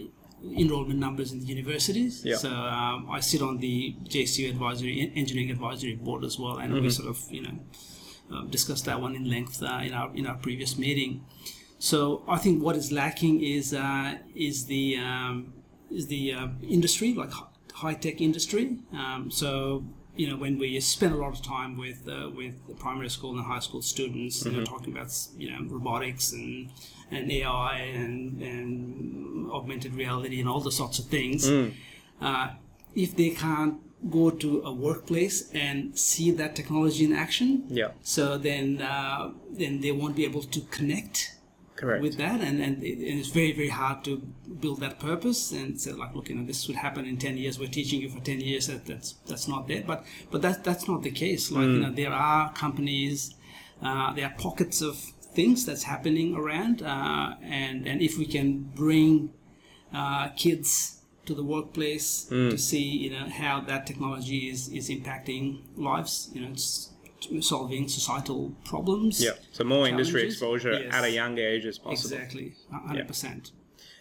enrollment 0.56 1.00
numbers 1.00 1.32
in 1.32 1.40
the 1.40 1.46
universities. 1.46 2.24
Yeah. 2.24 2.36
So 2.36 2.48
um, 2.48 3.08
I 3.10 3.18
sit 3.18 3.42
on 3.42 3.58
the 3.58 3.96
JCU 4.04 4.48
advisory 4.50 5.12
engineering 5.16 5.50
advisory 5.50 5.96
board 5.96 6.22
as 6.24 6.38
well, 6.38 6.58
and 6.58 6.72
Mm-hmm. 6.72 6.82
we 6.84 6.90
sort 6.90 7.08
of 7.08 7.18
you 7.30 7.42
know 7.42 7.58
uh, 8.32 8.42
discussed 8.44 8.84
that 8.86 9.00
one 9.00 9.14
in 9.14 9.28
length 9.28 9.62
uh, 9.62 9.80
in 9.82 9.92
our 9.92 10.14
in 10.14 10.26
our 10.26 10.36
previous 10.36 10.78
meeting. 10.78 11.24
So 11.78 12.24
I 12.28 12.38
think 12.38 12.62
what 12.62 12.76
is 12.76 12.90
lacking 12.90 13.42
is 13.42 13.72
uh, 13.72 14.18
is 14.34 14.66
the 14.66 14.96
um, 14.98 15.52
is 15.90 16.06
the 16.08 16.32
uh, 16.32 16.48
industry 16.62 17.14
like 17.14 17.30
high 17.74 17.94
tech 17.94 18.20
industry. 18.20 18.78
Um, 18.92 19.30
so 19.30 19.84
you 20.16 20.28
know 20.28 20.36
when 20.36 20.58
we 20.58 20.78
spend 20.80 21.14
a 21.14 21.16
lot 21.16 21.32
of 21.32 21.42
time 21.42 21.76
with 21.76 22.08
uh, 22.08 22.30
with 22.34 22.66
the 22.66 22.74
primary 22.74 23.08
school 23.08 23.36
and 23.36 23.44
high 23.44 23.60
school 23.60 23.82
students, 23.82 24.44
you 24.44 24.50
know, 24.52 24.64
talking 24.64 24.92
about 24.92 25.12
you 25.36 25.50
know 25.50 25.58
robotics 25.68 26.32
and 26.32 26.70
and 27.10 27.30
AI 27.30 27.76
and 27.76 28.42
and 28.42 29.50
augmented 29.52 29.94
reality 29.94 30.40
and 30.40 30.48
all 30.48 30.60
the 30.60 30.72
sorts 30.72 30.98
of 30.98 31.06
things. 31.06 31.48
Uh, 32.20 32.48
if 32.94 33.14
they 33.16 33.30
can't 33.30 33.74
go 34.10 34.30
to 34.30 34.62
a 34.62 34.72
workplace 34.72 35.50
and 35.52 35.98
see 35.98 36.30
that 36.30 36.54
technology 36.54 37.04
in 37.04 37.12
action, 37.12 37.64
Yeah. 37.68 37.90
so 38.02 38.38
then 38.38 38.80
uh, 38.80 39.32
then 39.50 39.80
they 39.80 39.92
won't 39.92 40.14
be 40.16 40.24
able 40.24 40.42
to 40.42 40.60
connect 40.76 41.34
Correct. 41.74 42.02
with 42.02 42.16
that 42.18 42.40
and, 42.40 42.60
and, 42.60 42.82
it, 42.82 42.98
and 42.98 43.18
it's 43.20 43.28
very 43.28 43.52
very 43.52 43.68
hard 43.68 44.04
to 44.04 44.18
build 44.60 44.80
that 44.80 44.98
purpose 44.98 45.52
and 45.52 45.80
say 45.80 45.92
like 45.92 46.14
look 46.14 46.28
you 46.28 46.34
know 46.36 46.44
this 46.46 46.66
would 46.68 46.76
happen 46.76 47.04
in 47.06 47.16
10 47.18 47.36
years. 47.38 47.58
We're 47.58 47.68
teaching 47.80 48.00
you 48.00 48.08
for 48.08 48.20
10 48.20 48.40
years. 48.40 48.66
That 48.68 48.86
that's 48.86 49.12
that's 49.28 49.46
not 49.48 49.66
there. 49.68 49.82
But 49.86 50.04
but 50.30 50.42
that 50.42 50.62
that's 50.64 50.86
not 50.88 51.02
the 51.02 51.10
case. 51.10 51.50
Like 51.50 51.66
you 51.74 51.80
know 51.80 51.92
there 51.92 52.12
are 52.12 52.52
companies 52.52 53.34
uh, 53.82 54.12
there 54.14 54.26
are 54.26 54.34
pockets 54.38 54.80
of 54.80 54.96
things 55.34 55.64
that's 55.66 55.84
happening 55.84 56.34
around 56.36 56.82
uh, 56.82 57.34
and 57.42 57.86
and 57.86 58.00
if 58.00 58.16
we 58.18 58.26
can 58.26 58.62
bring 58.74 59.30
uh, 59.92 60.28
kids 60.30 60.97
to 61.28 61.34
the 61.34 61.44
workplace 61.44 62.24
to 62.24 62.50
hmm. 62.50 62.56
see 62.56 62.82
you 63.04 63.10
know 63.10 63.28
how 63.28 63.60
that 63.60 63.86
technology 63.86 64.48
is 64.48 64.68
is 64.68 64.88
impacting 64.88 65.60
lives. 65.76 66.30
You 66.32 66.40
know, 66.40 66.50
it's 66.52 66.90
solving 67.40 67.86
societal 67.88 68.54
problems. 68.64 69.22
Yeah. 69.22 69.32
So 69.52 69.64
more 69.64 69.86
industry 69.86 70.22
exposure 70.24 70.72
Yes. 70.72 70.94
at 70.94 71.04
a 71.04 71.10
young 71.10 71.38
age 71.38 71.64
as 71.66 71.78
possible. 71.78 72.16
Exactly, 72.16 72.54
hundred 72.70 73.06
percent. 73.06 73.52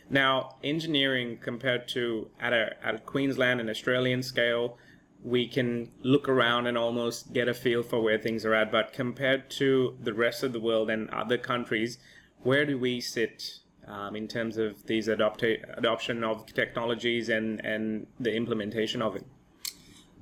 Now, 0.10 0.56
engineering 0.64 1.38
compared 1.50 1.88
to 1.90 2.30
at 2.40 2.54
a 2.54 2.64
at 2.88 2.96
a 2.96 3.00
Queensland 3.00 3.60
and 3.60 3.70
Australian 3.70 4.24
scale, 4.24 4.78
we 5.24 5.48
can 5.48 5.92
look 6.02 6.30
around 6.30 6.68
and 6.68 6.78
almost 6.78 7.34
get 7.34 7.50
a 7.50 7.54
feel 7.54 7.84
for 7.84 8.00
where 8.02 8.18
things 8.18 8.46
are 8.46 8.54
at. 8.54 8.72
But 8.72 8.94
compared 8.94 9.50
to 9.62 9.98
the 10.02 10.14
rest 10.14 10.44
of 10.44 10.54
the 10.54 10.62
world 10.62 10.90
and 10.90 11.10
other 11.10 11.38
countries, 11.38 11.98
where 12.44 12.66
do 12.66 12.78
we 12.78 13.02
sit 13.02 13.60
um, 13.88 14.16
in 14.16 14.28
terms 14.28 14.58
of 14.58 14.86
these 14.86 15.08
adopta- 15.08 15.78
adoption 15.78 16.24
of 16.24 16.46
technologies 16.54 17.30
and 17.30 17.64
and 17.66 18.08
the 18.20 18.34
implementation 18.34 19.02
of 19.02 19.16
it? 19.16 19.26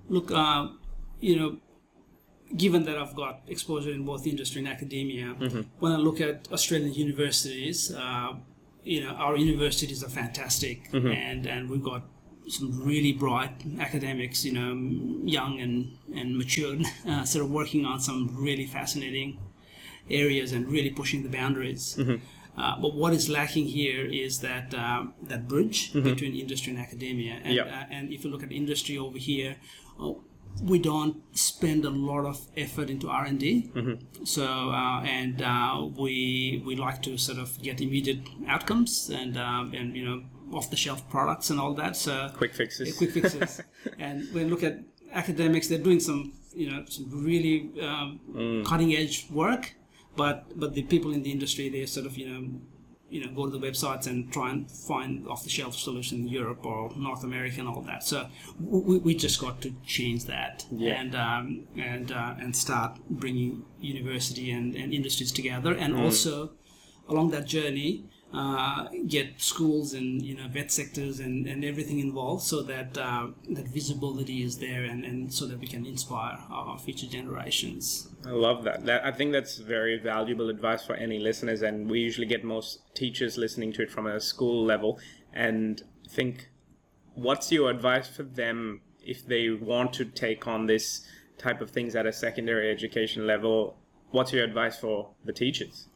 Look, 0.08 0.32
uh, 0.32 0.68
you 1.20 1.36
know, 1.36 1.58
given 2.56 2.84
that 2.86 2.98
I've 2.98 3.16
got 3.16 3.42
exposure 3.48 3.92
in 3.92 4.06
both 4.06 4.28
industry 4.28 4.60
and 4.60 4.68
academia, 4.68 5.28
when 5.80 5.92
I 5.92 5.98
look 5.98 6.22
at 6.22 6.48
Australian 6.52 6.94
universities, 6.94 7.94
uh, 7.94 8.34
you 8.84 9.04
know, 9.04 9.10
our 9.10 9.36
universities 9.36 10.04
are 10.04 10.10
fantastic, 10.10 10.90
and 10.94 11.46
and 11.48 11.70
we've 11.70 11.84
got 11.84 12.04
some 12.48 12.84
really 12.84 13.12
bright 13.12 13.64
academics, 13.80 14.46
you 14.46 14.54
know, 14.54 14.76
young 15.26 15.60
and 15.60 15.98
and 16.16 16.38
matured, 16.38 16.86
uh, 17.08 17.24
sort 17.24 17.44
of 17.44 17.52
working 17.52 17.86
on 17.86 18.00
some 18.00 18.36
really 18.36 18.68
fascinating 18.68 19.40
areas 20.10 20.52
and 20.52 20.68
really 20.68 20.92
pushing 20.92 21.24
the 21.24 21.30
boundaries. 21.30 21.98
Uh, 22.58 22.80
but 22.82 22.94
what 22.96 23.12
is 23.14 23.28
lacking 23.30 23.66
here 23.66 24.06
is 24.06 24.40
that 24.40 24.74
um, 24.74 25.14
that 25.24 25.48
bridge 25.48 25.92
between 25.94 26.34
industry 26.36 26.72
and 26.74 26.80
academia. 26.82 27.40
And, 27.44 27.54
Yep. 27.56 27.68
uh, 27.68 27.84
and 27.96 28.14
if 28.14 28.24
you 28.24 28.30
look 28.32 28.44
at 28.44 28.52
industry 28.52 28.98
over 28.98 29.18
here, 29.18 29.58
uh, 30.00 30.14
we 30.62 30.80
don't 30.80 31.18
spend 31.38 31.84
a 31.84 31.90
lot 31.90 32.26
of 32.26 32.38
effort 32.56 32.90
into 32.90 33.10
R 33.10 33.26
and 33.26 33.38
D. 33.40 33.70
So 34.24 34.46
uh, 34.72 35.02
and 35.04 35.42
uh, 35.42 35.86
we 35.98 36.64
we 36.66 36.76
like 36.78 37.02
to 37.04 37.18
sort 37.18 37.40
of 37.40 37.62
get 37.62 37.82
immediate 37.82 38.22
outcomes 38.48 39.10
and 39.10 39.36
um, 39.38 39.74
and 39.74 39.96
you 39.98 40.06
know 40.06 40.24
off 40.54 40.70
the 40.70 40.78
shelf 40.78 41.10
products 41.10 41.50
and 41.50 41.60
all 41.60 41.74
that. 41.74 41.98
So 41.98 42.30
Quick 42.38 42.54
fixes. 42.54 42.98
quick 42.98 43.12
fixes. 43.12 43.62
and 44.00 44.32
when 44.34 44.46
you 44.46 44.50
look 44.52 44.64
at 44.64 44.80
academics, 45.12 45.68
they're 45.68 45.80
doing 45.90 46.00
some, 46.00 46.32
you 46.54 46.70
know, 46.72 46.86
some 46.88 47.10
really 47.26 47.72
um, 47.82 48.64
cutting 48.66 48.94
edge 48.96 49.28
work. 49.32 49.76
But 50.16 50.58
but 50.60 50.74
the 50.74 50.84
people 50.84 51.12
in 51.12 51.24
the 51.24 51.32
industry, 51.32 51.70
they 51.70 51.86
sort 51.86 52.06
of, 52.06 52.18
you 52.18 52.28
know, 52.30 52.42
you 53.10 53.24
know, 53.26 53.32
go 53.34 53.46
to 53.50 53.52
the 53.58 53.60
websites 53.68 54.08
and 54.08 54.32
try 54.32 54.50
and 54.52 54.70
find 54.70 55.28
off 55.28 55.44
the 55.44 55.50
shelf 55.50 55.76
solution 55.76 56.20
in 56.22 56.28
Europe 56.28 56.66
or 56.66 56.92
North 56.98 57.24
America 57.24 57.60
and 57.60 57.68
all 57.70 57.82
that. 57.82 58.04
So 58.04 58.28
we, 58.60 58.98
we 58.98 59.16
just 59.16 59.40
got 59.40 59.62
to 59.62 59.74
change 59.86 60.26
that 60.26 60.66
Yeah. 60.72 61.00
and 61.02 61.16
um, 61.16 61.68
and 61.78 62.12
uh, 62.12 62.36
and 62.42 62.56
start 62.56 63.00
bringing 63.10 63.64
university 63.80 64.52
and, 64.52 64.76
and 64.76 64.94
industries 64.94 65.32
together, 65.32 65.72
and 65.74 65.96
also 65.96 66.52
along 67.08 67.30
that 67.32 67.46
journey 67.46 68.06
uh, 68.36 68.88
get 69.08 69.40
schools 69.40 69.94
and 69.94 70.22
you 70.22 70.36
know 70.36 70.46
vet 70.50 70.70
sectors 70.70 71.22
and, 71.22 71.48
and 71.48 71.64
everything 71.64 72.00
involved 72.00 72.44
so 72.44 72.62
that 72.62 72.98
uh, 72.98 73.28
that 73.50 73.68
visibility 73.68 74.44
is 74.44 74.58
there 74.58 74.84
and, 74.84 75.06
and 75.06 75.34
so 75.34 75.46
that 75.46 75.58
we 75.58 75.68
can 75.68 75.86
inspire 75.86 76.38
our 76.52 76.78
future 76.78 77.08
generations. 77.08 78.10
I 78.26 78.32
love 78.32 78.64
that. 78.66 78.86
that. 78.86 79.06
I 79.06 79.12
think 79.12 79.32
that's 79.32 79.58
very 79.58 79.98
valuable 79.98 80.50
advice 80.50 80.84
for 80.84 80.96
any 80.96 81.18
listeners, 81.18 81.62
and 81.62 81.90
we 81.90 82.00
usually 82.00 82.28
get 82.28 82.44
most 82.44 82.82
teachers 82.94 83.38
listening 83.38 83.72
to 83.74 83.84
it 83.84 83.92
from 83.92 84.06
a 84.06 84.20
school 84.20 84.66
level. 84.66 85.00
And 85.32 85.82
think, 86.10 86.50
what's 87.14 87.52
your 87.52 87.70
advice 87.70 88.08
for 88.10 88.24
them 88.24 88.82
if 89.02 89.26
they 89.26 89.50
want 89.50 89.94
to 89.94 90.06
take 90.06 90.46
on 90.46 90.66
this 90.66 91.08
type 91.38 91.62
of 91.62 91.70
things 91.70 91.96
at 91.96 92.06
a 92.06 92.12
secondary 92.12 92.70
education 92.70 93.26
level? 93.26 93.78
What's 94.12 94.34
your 94.34 94.44
advice 94.44 94.78
for 94.78 95.12
the 95.24 95.34
teachers? 95.34 95.88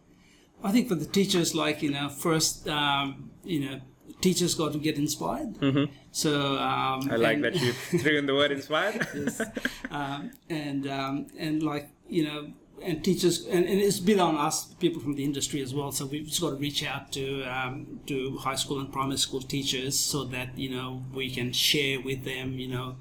I 0.63 0.71
think 0.71 0.87
for 0.87 0.95
the 0.95 1.05
teachers, 1.05 1.55
like 1.55 1.81
you 1.81 1.91
know, 1.91 2.09
first 2.09 2.67
um, 2.67 3.31
you 3.43 3.59
know, 3.61 3.81
teachers 4.21 4.55
got 4.55 4.73
to 4.73 4.79
get 4.79 4.97
inspired. 4.97 5.55
Mm-hmm. 5.55 5.91
So 6.11 6.57
um, 6.57 7.09
I 7.11 7.15
like 7.15 7.35
and- 7.35 7.45
that 7.45 7.55
you 7.55 7.73
threw 7.99 8.17
in 8.17 8.25
the 8.25 8.35
word 8.35 8.51
inspired. 8.51 9.07
um, 9.91 10.31
and 10.49 10.87
um, 10.87 11.27
and 11.37 11.63
like 11.63 11.89
you 12.07 12.23
know 12.23 12.53
and 12.81 13.03
teachers 13.03 13.45
and, 13.45 13.65
and 13.65 13.79
it's 13.79 13.99
been 13.99 14.19
on 14.19 14.35
us 14.35 14.65
people 14.75 15.01
from 15.01 15.15
the 15.15 15.23
industry 15.23 15.61
as 15.61 15.73
well 15.73 15.91
so 15.91 16.05
we've 16.05 16.25
just 16.25 16.41
got 16.41 16.51
to 16.51 16.55
reach 16.55 16.83
out 16.85 17.11
to 17.11 17.43
um, 17.43 17.99
to 18.05 18.37
high 18.37 18.55
school 18.55 18.79
and 18.79 18.91
primary 18.91 19.17
school 19.17 19.41
teachers 19.41 19.99
so 19.99 20.23
that 20.23 20.57
you 20.57 20.69
know 20.69 21.03
we 21.13 21.29
can 21.29 21.51
share 21.51 21.99
with 21.99 22.23
them 22.23 22.53
you 22.53 22.67
know 22.67 22.95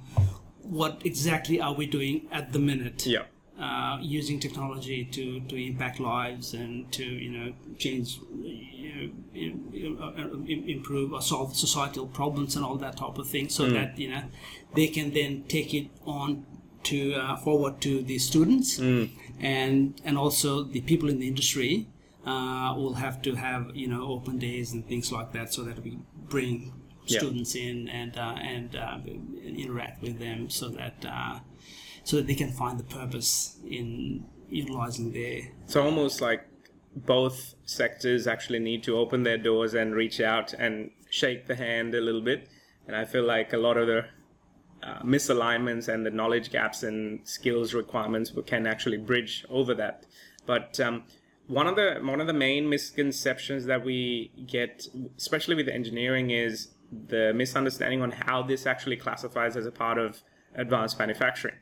what 0.62 1.00
exactly 1.04 1.60
are 1.60 1.74
we 1.74 1.86
doing 1.86 2.26
at 2.30 2.52
the 2.52 2.58
minute 2.58 3.06
yeah. 3.06 3.22
Uh, 3.58 3.98
using 4.00 4.38
technology 4.40 5.04
to, 5.04 5.40
to 5.40 5.56
impact 5.56 5.98
lives 6.00 6.54
and 6.54 6.90
to 6.92 7.04
you 7.04 7.30
know 7.30 7.52
change 7.78 8.18
you 9.32 9.90
know, 9.98 10.04
uh, 10.04 10.12
im- 10.46 10.68
improve 10.68 11.12
or 11.12 11.20
solve 11.22 11.54
societal 11.56 12.06
problems 12.06 12.56
and 12.56 12.64
all 12.64 12.76
that 12.76 12.96
type 12.96 13.18
of 13.18 13.28
thing 13.28 13.48
so 13.48 13.66
that 13.74 13.98
you 13.98 14.08
know 14.10 14.22
they 14.74 14.86
can 14.86 15.12
then 15.12 15.44
take 15.48 15.74
it 15.74 15.88
on 16.06 16.44
to 16.84 17.14
uh, 17.14 17.36
forward 17.36 17.80
to 17.80 18.02
the 18.02 18.18
students. 18.18 18.78
And 19.40 20.00
and 20.04 20.18
also 20.18 20.64
the 20.64 20.80
people 20.80 21.08
in 21.08 21.18
the 21.20 21.28
industry 21.28 21.86
uh, 22.26 22.74
will 22.76 22.94
have 22.94 23.22
to 23.22 23.34
have 23.36 23.74
you 23.74 23.86
know 23.88 24.02
open 24.08 24.38
days 24.38 24.72
and 24.72 24.86
things 24.86 25.12
like 25.12 25.32
that 25.32 25.52
so 25.52 25.62
that 25.64 25.78
we 25.82 25.98
bring 26.28 26.72
Yeah. 27.08 27.20
students 27.20 27.54
in 27.54 27.88
and 27.88 28.12
uh, 28.18 28.36
and 28.54 28.76
uh, 28.76 28.98
interact 29.62 30.02
with 30.02 30.18
them 30.18 30.50
so 30.50 30.68
that 30.80 30.96
uh, 31.06 31.38
so 32.04 32.16
that 32.16 32.26
they 32.26 32.34
can 32.34 32.50
find 32.50 32.78
the 32.78 32.84
purpose 32.84 33.56
in 33.68 34.24
utilizing 34.50 35.12
their 35.12 35.42
So 35.66 35.82
almost 35.82 36.20
like 36.20 36.48
both 36.96 37.54
sectors 37.64 38.26
actually 38.26 38.58
need 38.58 38.82
to 38.84 38.96
open 38.96 39.22
their 39.22 39.38
doors 39.38 39.74
and 39.74 39.94
reach 39.94 40.20
out 40.20 40.52
and 40.54 40.90
shake 41.10 41.46
the 41.46 41.54
hand 41.54 41.94
a 41.94 42.00
little 42.00 42.20
bit. 42.20 42.48
And 42.86 42.96
I 42.96 43.04
feel 43.04 43.24
like 43.24 43.52
a 43.52 43.58
lot 43.58 43.76
of 43.76 43.86
the 43.86 44.04
uh, 44.82 45.00
misalignments 45.02 45.88
and 45.88 46.06
the 46.06 46.10
knowledge 46.10 46.50
gaps 46.50 46.82
and 46.82 47.26
skills 47.26 47.74
requirements 47.74 48.32
can 48.46 48.66
actually 48.66 48.96
bridge 48.96 49.44
over 49.50 49.74
that. 49.74 50.06
But 50.46 50.80
um, 50.80 51.04
one 51.46 51.66
of 51.66 51.76
the 51.76 51.98
one 52.02 52.20
of 52.20 52.26
the 52.26 52.32
main 52.32 52.68
misconceptions 52.68 53.66
that 53.66 53.84
we 53.84 54.32
get, 54.46 54.86
especially 55.16 55.54
with 55.54 55.68
engineering, 55.68 56.30
is 56.30 56.68
the 56.90 57.32
misunderstanding 57.34 58.02
on 58.02 58.12
how 58.12 58.42
this 58.42 58.66
actually 58.66 58.96
classifies 58.96 59.56
as 59.56 59.66
a 59.66 59.70
part 59.70 59.98
of 59.98 60.22
advanced 60.54 60.98
manufacturing 60.98 61.54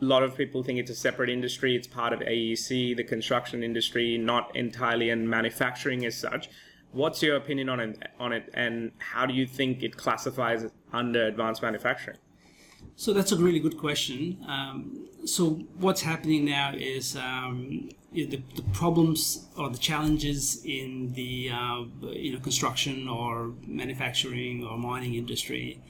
a 0.00 0.04
lot 0.04 0.22
of 0.22 0.36
people 0.36 0.62
think 0.62 0.78
it's 0.78 0.90
a 0.90 0.94
separate 0.94 1.30
industry. 1.30 1.76
It's 1.76 1.86
part 1.86 2.12
of 2.12 2.20
AEC, 2.20 2.96
the 2.96 3.04
construction 3.04 3.62
industry, 3.62 4.16
not 4.16 4.54
entirely 4.56 5.10
in 5.10 5.28
manufacturing 5.28 6.04
as 6.06 6.16
such. 6.16 6.48
What's 6.92 7.22
your 7.22 7.36
opinion 7.36 7.68
on 7.68 7.80
it, 7.80 8.02
on 8.18 8.32
it, 8.32 8.50
and 8.54 8.92
how 8.98 9.26
do 9.26 9.34
you 9.34 9.46
think 9.46 9.82
it 9.82 9.96
classifies 9.96 10.66
under 10.92 11.26
advanced 11.26 11.62
manufacturing? 11.62 12.16
So 12.96 13.12
that's 13.12 13.32
a 13.32 13.36
really 13.36 13.60
good 13.60 13.78
question. 13.78 14.38
Um, 14.48 15.08
so 15.24 15.50
what's 15.78 16.02
happening 16.02 16.46
now 16.46 16.72
is 16.74 17.16
um, 17.16 17.90
the, 18.12 18.26
the 18.26 18.62
problems 18.72 19.48
or 19.56 19.70
the 19.70 19.78
challenges 19.78 20.62
in 20.64 21.12
the 21.12 21.50
uh, 21.50 21.84
you 22.10 22.32
know 22.32 22.40
construction 22.40 23.08
or 23.08 23.52
manufacturing 23.66 24.64
or 24.64 24.76
mining 24.78 25.14
industry. 25.14 25.80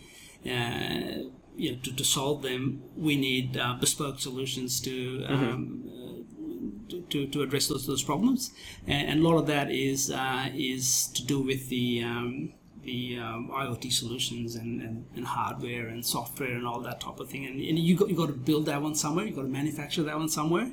Uh, 0.44 1.30
you 1.56 1.72
know, 1.72 1.78
to, 1.82 1.94
to 1.94 2.04
solve 2.04 2.42
them, 2.42 2.82
we 2.96 3.16
need 3.16 3.56
uh, 3.56 3.74
bespoke 3.80 4.20
solutions 4.20 4.80
to 4.80 5.24
um, 5.28 5.84
uh, 5.86 6.96
to, 7.10 7.26
to 7.26 7.42
address 7.42 7.68
those, 7.68 7.86
those 7.86 8.02
problems, 8.02 8.52
and, 8.86 9.08
and 9.08 9.20
a 9.20 9.28
lot 9.28 9.36
of 9.36 9.46
that 9.46 9.70
is 9.70 10.10
uh, 10.10 10.48
is 10.54 11.08
to 11.08 11.24
do 11.24 11.40
with 11.40 11.68
the 11.68 12.02
um, 12.02 12.52
the 12.84 13.18
um, 13.18 13.50
IoT 13.52 13.92
solutions 13.92 14.54
and, 14.56 14.80
and, 14.82 15.04
and 15.16 15.24
hardware 15.26 15.88
and 15.88 16.04
software 16.04 16.52
and 16.52 16.66
all 16.66 16.80
that 16.80 17.00
type 17.00 17.20
of 17.20 17.28
thing. 17.30 17.44
And, 17.46 17.60
and 17.60 17.78
you 17.78 17.96
got 17.96 18.08
you 18.08 18.16
got 18.16 18.26
to 18.26 18.32
build 18.32 18.66
that 18.66 18.80
one 18.82 18.94
somewhere. 18.94 19.26
You 19.26 19.34
got 19.34 19.42
to 19.42 19.48
manufacture 19.48 20.02
that 20.04 20.16
one 20.16 20.28
somewhere. 20.28 20.70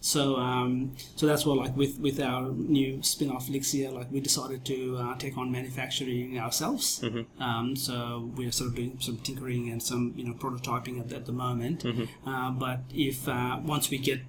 So 0.00 0.36
um, 0.36 0.92
so 1.16 1.26
that's 1.26 1.44
why 1.46 1.54
like 1.54 1.76
with 1.76 1.98
with 1.98 2.20
our 2.20 2.50
new 2.52 3.02
spin-off 3.02 3.48
Lixia, 3.48 3.92
like 3.92 4.10
we 4.10 4.20
decided 4.20 4.64
to 4.66 4.96
uh, 4.98 5.16
take 5.18 5.36
on 5.36 5.50
manufacturing 5.52 6.38
ourselves. 6.38 7.00
Um, 7.38 7.76
so 7.76 8.30
we're 8.36 8.52
sort 8.52 8.70
of 8.70 8.76
doing 8.76 8.96
some 9.00 9.18
tinkering 9.18 9.70
and 9.70 9.82
some 9.82 10.14
you 10.16 10.24
know 10.24 10.34
prototyping 10.34 11.00
at, 11.00 11.12
at 11.12 11.26
the 11.26 11.32
moment. 11.32 11.84
Uh, 12.26 12.50
but 12.52 12.80
if 12.94 13.28
uh, 13.28 13.58
once 13.62 13.90
we 13.90 13.98
get 13.98 14.20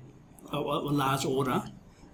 a, 0.52 0.58
a 0.58 0.94
large 1.04 1.26
order, 1.26 1.64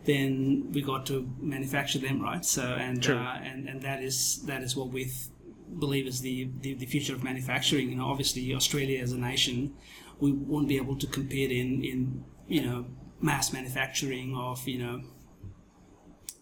then 0.07 0.71
we 0.71 0.81
got 0.81 1.05
to 1.07 1.29
manufacture 1.39 1.99
them, 1.99 2.21
right? 2.21 2.43
So 2.43 2.63
and 2.63 3.05
uh, 3.07 3.35
and 3.43 3.69
and 3.69 3.81
that 3.83 4.01
is 4.01 4.41
that 4.45 4.63
is 4.63 4.75
what 4.75 4.89
we 4.89 5.03
th- 5.03 5.29
believe 5.77 6.07
is 6.07 6.21
the, 6.21 6.49
the 6.61 6.73
the 6.73 6.85
future 6.85 7.13
of 7.13 7.23
manufacturing. 7.23 7.89
You 7.89 7.97
know, 7.97 8.07
obviously 8.07 8.55
Australia 8.55 8.99
as 9.01 9.11
a 9.11 9.17
nation, 9.17 9.73
we 10.19 10.31
won't 10.31 10.67
be 10.67 10.77
able 10.77 10.95
to 10.95 11.07
compete 11.07 11.51
in 11.51 11.83
in 11.83 12.23
you 12.47 12.61
know 12.65 12.85
mass 13.21 13.53
manufacturing 13.53 14.35
of 14.35 14.65
you 14.67 14.79
know 14.79 15.01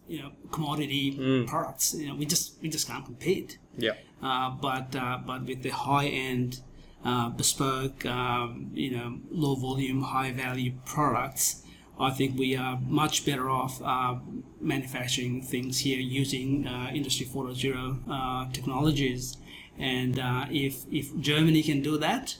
you 0.07 0.21
know 0.21 0.31
commodity 0.51 1.45
products. 1.47 1.95
You 1.95 2.07
know, 2.09 2.15
we 2.15 2.25
just 2.25 2.61
we 2.61 2.69
just 2.69 2.87
can't 2.87 3.03
compete. 3.03 3.57
Yeah. 3.77 3.93
Uh, 4.21 4.51
but 4.51 4.95
uh, 4.95 5.19
but 5.25 5.43
with 5.43 5.63
the 5.63 5.71
high 5.71 6.07
end, 6.07 6.61
uh, 7.03 7.29
bespoke, 7.29 8.05
um, 8.05 8.69
you 8.73 8.91
know, 8.91 9.19
low 9.31 9.55
volume, 9.55 10.01
high 10.01 10.31
value 10.31 10.73
products, 10.85 11.63
I 11.99 12.11
think 12.11 12.37
we 12.37 12.55
are 12.55 12.79
much 12.85 13.25
better 13.25 13.49
off 13.49 13.81
uh, 13.81 14.15
manufacturing 14.59 15.41
things 15.41 15.79
here 15.79 15.99
using 15.99 16.67
uh, 16.67 16.91
Industry 16.93 17.25
4.0 17.25 17.99
uh, 18.09 18.51
technologies. 18.51 19.37
And 19.77 20.19
uh, 20.19 20.45
if 20.49 20.85
if 20.91 21.17
Germany 21.19 21.63
can 21.63 21.81
do 21.81 21.97
that, 21.97 22.37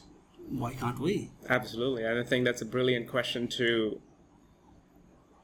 why 0.50 0.74
can't 0.74 1.00
we? 1.00 1.32
Absolutely. 1.50 2.04
And 2.04 2.20
I 2.20 2.24
think 2.24 2.46
that's 2.46 2.62
a 2.62 2.66
brilliant 2.66 3.08
question 3.08 3.48
to 3.50 4.02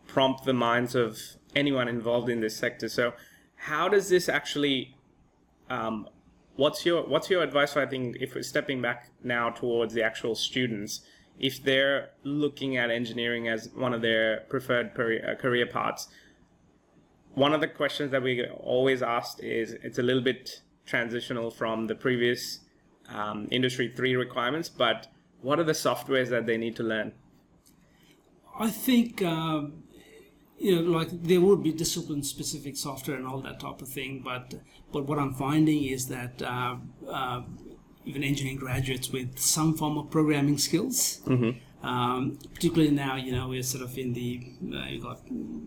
prompt 0.08 0.46
the 0.46 0.54
minds 0.54 0.96
of 0.96 1.20
anyone 1.56 1.88
involved 1.88 2.30
in 2.30 2.42
this 2.42 2.56
sector. 2.56 2.90
So, 2.90 3.14
how 3.56 3.88
does 3.88 4.10
this 4.10 4.28
actually? 4.30 4.96
Um, 5.70 6.08
what's 6.56 6.86
your 6.86 7.04
What's 7.04 7.30
your 7.30 7.44
advice? 7.44 7.78
I 7.78 7.86
think 7.86 8.18
if 8.20 8.36
we're 8.36 8.44
stepping 8.44 8.82
back 8.82 9.10
now 9.24 9.50
towards 9.50 9.94
the 9.94 10.04
actual 10.04 10.36
students, 10.36 11.02
if 11.40 11.64
they're 11.64 12.10
looking 12.24 12.78
at 12.78 12.92
engineering 12.92 13.48
as 13.48 13.70
one 13.74 13.94
of 13.94 14.02
their 14.02 14.42
preferred 14.50 14.94
career, 14.94 15.32
uh, 15.32 15.42
career 15.42 15.66
paths, 15.66 16.08
one 17.34 17.54
of 17.54 17.62
the 17.62 17.68
questions 17.68 18.12
that 18.12 18.22
we 18.22 18.46
always 18.46 19.02
asked 19.02 19.42
is 19.42 19.74
it's 19.84 19.98
a 19.98 20.04
little 20.04 20.22
bit 20.22 20.62
transitional 20.86 21.50
from 21.50 21.88
the 21.88 21.96
previous 21.96 22.60
um, 23.10 23.48
industry 23.52 23.92
three 23.96 24.16
requirements, 24.16 24.70
but 24.70 25.08
what 25.42 25.60
are 25.60 25.64
the 25.64 25.72
softwares 25.74 26.30
that 26.30 26.46
they 26.46 26.58
need 26.58 26.76
to 26.76 26.84
learn? 26.84 27.14
I 28.60 28.70
think 28.70 29.22
um, 29.24 29.84
you 30.62 30.76
know, 30.76 30.92
like 30.92 31.10
there 31.24 31.42
would 31.42 31.64
be 31.64 31.72
discipline 31.72 32.24
specific 32.24 32.78
software 32.78 33.18
and 33.18 33.26
all 33.26 33.42
that 33.42 33.60
type 33.60 33.82
of 33.82 33.90
thing, 33.90 34.22
but 34.24 34.54
but 34.92 35.06
what 35.06 35.18
I'm 35.18 35.34
finding 35.34 35.84
is 35.86 36.08
that 36.08 36.42
uh, 36.42 36.76
uh, 37.10 37.42
even 38.06 38.24
engineering 38.24 38.58
graduates 38.58 39.12
with 39.12 39.38
some 39.40 39.76
form 39.78 39.98
of 39.98 40.10
programming 40.10 40.58
skills. 40.58 41.22
Um, 41.84 42.38
particularly 42.54 42.92
now, 42.94 43.16
you 43.16 43.32
know, 43.32 43.48
we're 43.48 43.64
sort 43.64 43.84
of 43.84 43.98
in 43.98 44.14
the 44.14 44.40
uh, 44.72 44.86
you 44.86 45.02
got 45.02 45.18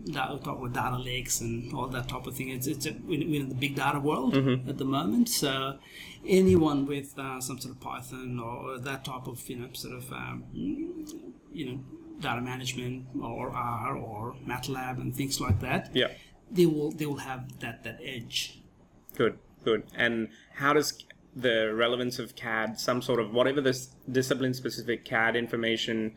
da- 0.05 0.33
we 0.33 0.39
talk 0.39 0.57
about 0.59 0.71
data 0.71 0.97
lakes 0.97 1.41
and 1.41 1.73
all 1.73 1.87
that 1.87 2.07
type 2.07 2.25
of 2.25 2.33
thing. 2.37 2.49
It's 2.49 2.67
it's 2.67 2.85
a, 2.85 2.95
we're 3.05 3.41
in 3.41 3.49
the 3.49 3.55
big 3.55 3.75
data 3.75 3.99
world 3.99 4.33
at 4.71 4.77
the 4.77 4.85
moment. 4.85 5.27
So 5.27 5.77
anyone 6.25 6.85
with 6.85 7.19
uh, 7.19 7.41
some 7.41 7.59
sort 7.59 7.75
of 7.75 7.81
Python 7.81 8.39
or 8.39 8.77
that 8.79 9.03
type 9.03 9.27
of 9.27 9.47
you 9.49 9.57
know 9.57 9.67
sort 9.73 9.95
of 9.95 10.09
um, 10.13 10.45
you 10.53 11.65
know 11.65 11.79
data 12.21 12.39
management 12.41 13.07
or 13.21 13.49
R 13.49 13.97
or 13.97 14.35
MATLAB 14.47 15.01
and 15.01 15.13
things 15.13 15.41
like 15.41 15.59
that, 15.59 15.89
Yeah, 15.93 16.11
they 16.49 16.65
will 16.65 16.91
they 16.91 17.05
will 17.05 17.17
have 17.31 17.59
that 17.59 17.83
that 17.83 17.99
edge. 18.01 18.61
good, 19.15 19.37
good. 19.65 19.83
And 19.93 20.29
how 20.55 20.71
does 20.71 21.03
the 21.35 21.73
relevance 21.73 22.17
of 22.19 22.35
CAD, 22.35 22.79
some 22.79 23.01
sort 23.01 23.19
of 23.19 23.33
whatever 23.33 23.61
this 23.61 23.89
discipline 24.11 24.53
specific 24.53 25.03
CAD 25.03 25.35
information, 25.35 26.13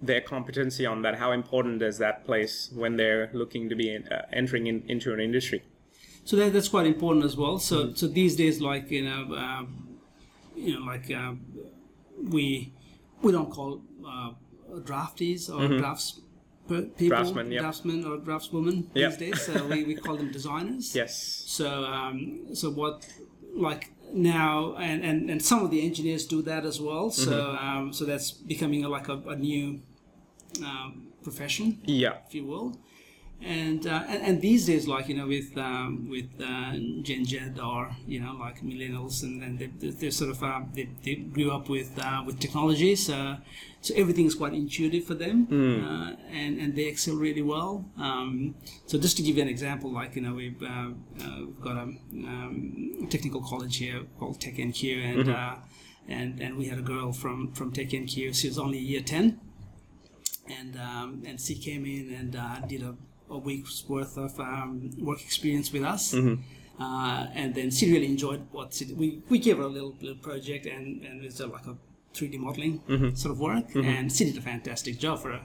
their 0.00 0.20
competency 0.20 0.86
on 0.86 1.02
that, 1.02 1.16
how 1.16 1.32
important 1.32 1.80
does 1.80 1.98
that 1.98 2.24
place 2.24 2.70
when 2.74 2.96
they're 2.96 3.30
looking 3.32 3.68
to 3.68 3.74
be 3.74 3.94
in, 3.94 4.08
uh, 4.08 4.26
entering 4.32 4.66
in, 4.66 4.82
into 4.88 5.12
an 5.12 5.20
industry? 5.20 5.62
So 6.24 6.36
that, 6.36 6.52
that's 6.52 6.68
quite 6.68 6.86
important 6.86 7.24
as 7.24 7.36
well. 7.36 7.58
So 7.58 7.94
so 7.94 8.06
these 8.06 8.36
days, 8.36 8.60
like 8.60 8.90
you 8.90 9.04
know, 9.04 9.34
um, 9.36 9.98
you 10.56 10.78
know, 10.78 10.86
like 10.86 11.10
uh, 11.10 11.32
we 12.22 12.72
we 13.22 13.32
don't 13.32 13.50
call 13.50 13.82
uh, 14.06 14.30
draftees 14.80 15.50
or 15.50 15.78
drafts 15.78 16.20
people, 16.68 17.08
Draftsmen, 17.08 17.50
yep. 17.50 17.62
draftsmen 17.62 18.04
or 18.04 18.18
draftswomen 18.18 18.86
Yep. 18.94 19.10
these 19.10 19.18
days. 19.18 19.42
So 19.42 19.66
we, 19.66 19.84
we 19.84 19.94
call 19.94 20.16
them 20.16 20.30
designers. 20.30 20.94
Yes. 21.00 21.44
So 21.46 21.84
um, 21.84 22.54
so 22.54 22.70
what 22.70 23.06
like 23.54 23.92
now 24.14 24.74
and, 24.76 25.02
and, 25.04 25.30
and 25.30 25.42
some 25.42 25.64
of 25.64 25.70
the 25.70 25.84
engineers 25.84 26.26
do 26.26 26.42
that 26.42 26.64
as 26.64 26.80
well. 26.80 27.10
So 27.10 27.56
um, 27.60 27.92
so 27.92 28.04
that's 28.04 28.30
becoming 28.30 28.84
a, 28.84 28.88
like 28.88 29.08
a, 29.08 29.18
a 29.28 29.36
new 29.36 29.80
um, 30.64 31.08
profession 31.22 31.80
Yeah. 31.84 32.14
if 32.26 32.34
you 32.34 32.44
will. 32.44 32.76
And, 33.44 33.86
uh, 33.86 34.04
and 34.08 34.22
and 34.22 34.40
these 34.40 34.66
days, 34.66 34.86
like 34.86 35.08
you 35.08 35.16
know, 35.16 35.26
with 35.26 35.56
um, 35.58 36.08
with 36.08 36.30
uh, 36.40 36.72
Gen 37.02 37.24
Z 37.24 37.40
or 37.62 37.90
you 38.06 38.20
know, 38.20 38.36
like 38.38 38.62
millennials, 38.62 39.22
and 39.24 39.42
then 39.42 39.56
they, 39.56 39.66
they, 39.66 39.90
they're 39.90 40.10
sort 40.12 40.30
of 40.30 40.42
uh, 40.42 40.60
they, 40.72 40.88
they 41.02 41.16
grew 41.16 41.50
up 41.50 41.68
with 41.68 41.98
uh, 41.98 42.22
with 42.24 42.38
technology, 42.38 42.94
so 42.94 43.36
so 43.80 43.94
everything 43.96 44.26
is 44.26 44.36
quite 44.36 44.54
intuitive 44.54 45.04
for 45.04 45.14
them, 45.14 45.48
uh, 45.84 46.14
and 46.30 46.60
and 46.60 46.76
they 46.76 46.84
excel 46.84 47.16
really 47.16 47.42
well. 47.42 47.84
Um, 47.98 48.54
so 48.86 48.96
just 48.96 49.16
to 49.16 49.22
give 49.24 49.36
you 49.36 49.42
an 49.42 49.48
example, 49.48 49.92
like 49.92 50.14
you 50.14 50.22
know, 50.22 50.34
we've, 50.34 50.62
uh, 50.62 50.90
uh, 51.24 51.36
we've 51.40 51.60
got 51.60 51.76
a 51.76 51.82
um, 51.82 53.08
technical 53.10 53.42
college 53.42 53.76
here 53.78 54.02
called 54.20 54.40
Tec-NQ, 54.40 55.04
and 55.04 55.28
uh, 55.28 55.56
and 56.08 56.40
and 56.40 56.56
we 56.56 56.66
had 56.66 56.78
a 56.78 56.82
girl 56.82 57.12
from 57.12 57.52
from 57.54 57.72
Tec-NQ. 57.72 58.36
She 58.36 58.46
was 58.46 58.58
only 58.58 58.78
year 58.78 59.00
ten 59.02 59.40
and 60.48 60.76
um, 60.76 61.22
and 61.26 61.40
she 61.40 61.54
came 61.54 61.84
in 61.86 62.14
and 62.14 62.36
uh, 62.36 62.60
did 62.66 62.82
a, 62.82 62.94
a 63.32 63.38
week's 63.38 63.84
worth 63.88 64.16
of 64.16 64.38
um, 64.38 64.90
work 64.98 65.20
experience 65.22 65.72
with 65.72 65.84
us. 65.84 66.14
Uh, 66.80 67.26
and 67.34 67.54
then 67.54 67.70
she 67.70 67.92
really 67.92 68.06
enjoyed 68.06 68.46
what 68.50 68.74
she 68.74 68.84
did. 68.86 68.98
We, 68.98 69.22
we 69.28 69.38
gave 69.38 69.58
her 69.58 69.64
a 69.64 69.68
little, 69.68 69.94
little 70.00 70.16
project 70.22 70.66
and, 70.66 71.02
and 71.04 71.24
it's 71.24 71.40
a, 71.40 71.46
like 71.46 71.66
a 71.66 71.76
3D 72.14 72.38
modeling 72.38 73.14
sort 73.14 73.32
of 73.32 73.40
work. 73.40 73.74
And 73.74 74.12
she 74.12 74.24
did 74.24 74.36
a 74.36 74.40
fantastic 74.40 74.98
job 74.98 75.20
for 75.20 75.32
a, 75.32 75.42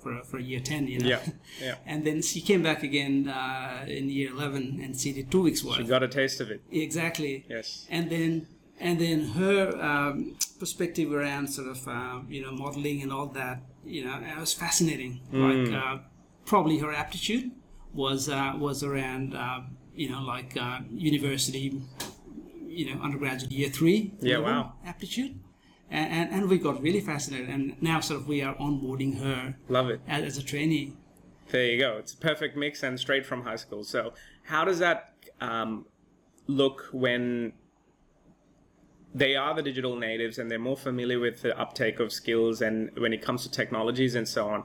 for 0.00 0.18
a, 0.18 0.24
for 0.24 0.38
a 0.38 0.42
year 0.42 0.60
10, 0.60 0.86
you 0.86 1.00
know. 1.00 1.08
Yeah. 1.08 1.20
Yeah. 1.60 1.74
and 1.86 2.04
then 2.06 2.22
she 2.22 2.40
came 2.40 2.62
back 2.62 2.82
again 2.82 3.28
uh, 3.28 3.84
in 3.86 4.08
year 4.08 4.30
11 4.32 4.80
and 4.82 4.98
she 4.98 5.12
did 5.12 5.30
two 5.30 5.42
weeks 5.42 5.62
work. 5.64 5.76
She 5.76 5.84
got 5.84 6.02
a 6.02 6.08
taste 6.08 6.40
of 6.40 6.50
it. 6.50 6.62
Exactly. 6.70 7.44
Yes. 7.48 7.86
And 7.90 8.10
then 8.10 8.46
and 8.80 9.00
then 9.00 9.24
her 9.30 9.76
um, 9.82 10.36
perspective 10.60 11.12
around 11.12 11.48
sort 11.48 11.68
of 11.68 11.88
uh, 11.88 12.20
you 12.28 12.42
know 12.42 12.52
modeling 12.52 13.02
and 13.02 13.12
all 13.12 13.26
that 13.26 13.60
you 13.84 14.04
know 14.04 14.18
it 14.22 14.38
was 14.38 14.52
fascinating. 14.52 15.20
Like 15.32 15.72
uh, 15.72 15.98
probably 16.48 16.78
her 16.78 16.92
aptitude 16.92 17.50
was 17.92 18.28
uh, 18.28 18.54
was 18.58 18.82
around 18.82 19.34
uh, 19.34 19.60
you 19.94 20.08
know 20.10 20.22
like 20.22 20.56
uh, 20.60 20.80
university 20.90 21.80
you 22.66 22.84
know 22.94 23.00
undergraduate 23.02 23.52
year 23.52 23.68
three 23.68 24.14
Yeah, 24.20 24.38
wow. 24.38 24.72
aptitude. 24.84 25.38
And, 25.90 26.12
and, 26.12 26.26
and 26.42 26.50
we 26.50 26.58
got 26.58 26.82
really 26.82 27.00
fascinated, 27.00 27.48
and 27.48 27.80
now 27.80 28.00
sort 28.00 28.20
of 28.20 28.28
we 28.28 28.42
are 28.42 28.54
onboarding 28.56 29.20
her 29.22 29.56
Love 29.70 29.88
it. 29.88 30.00
as, 30.06 30.22
as 30.22 30.36
a 30.36 30.42
trainee. 30.42 30.92
There 31.50 31.64
you 31.64 31.78
go. 31.78 31.96
It's 31.96 32.12
a 32.12 32.18
perfect 32.18 32.58
mix 32.58 32.82
and 32.82 33.00
straight 33.00 33.24
from 33.24 33.40
high 33.42 33.56
school. 33.56 33.82
So, 33.84 34.12
how 34.42 34.66
does 34.66 34.80
that 34.80 35.14
um, 35.40 35.86
look 36.46 36.88
when 36.92 37.54
they 39.14 39.34
are 39.34 39.54
the 39.54 39.62
digital 39.62 39.96
natives 39.96 40.38
and 40.38 40.50
they're 40.50 40.58
more 40.58 40.76
familiar 40.76 41.18
with 41.18 41.40
the 41.40 41.58
uptake 41.58 42.00
of 42.00 42.12
skills 42.12 42.60
and 42.60 42.90
when 42.98 43.14
it 43.14 43.22
comes 43.22 43.42
to 43.44 43.50
technologies 43.50 44.14
and 44.14 44.28
so 44.28 44.48
on? 44.50 44.64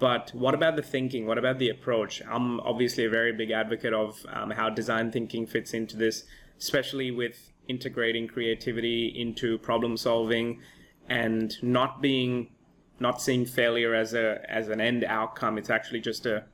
But 0.00 0.30
what 0.34 0.54
about 0.54 0.76
the 0.76 0.82
thinking? 0.82 1.26
What 1.26 1.36
about 1.36 1.58
the 1.58 1.68
approach? 1.68 2.22
I'm 2.26 2.58
obviously 2.60 3.04
a 3.04 3.10
very 3.10 3.32
big 3.32 3.50
advocate 3.50 3.92
of 3.92 4.24
um, 4.32 4.50
how 4.50 4.70
design 4.70 5.12
thinking 5.12 5.46
fits 5.46 5.74
into 5.74 5.94
this, 5.94 6.24
especially 6.58 7.10
with 7.10 7.52
integrating 7.68 8.26
creativity 8.26 9.12
into 9.14 9.58
problem 9.58 9.98
solving 9.98 10.60
and 11.08 11.54
not 11.62 12.00
being 12.00 12.48
not 12.98 13.20
seeing 13.20 13.44
failure 13.44 13.94
as 13.94 14.14
a 14.14 14.40
as 14.48 14.68
an 14.68 14.80
end 14.80 15.04
outcome. 15.04 15.58
It's 15.58 15.70
actually 15.70 16.00
just 16.00 16.24
a 16.24 16.44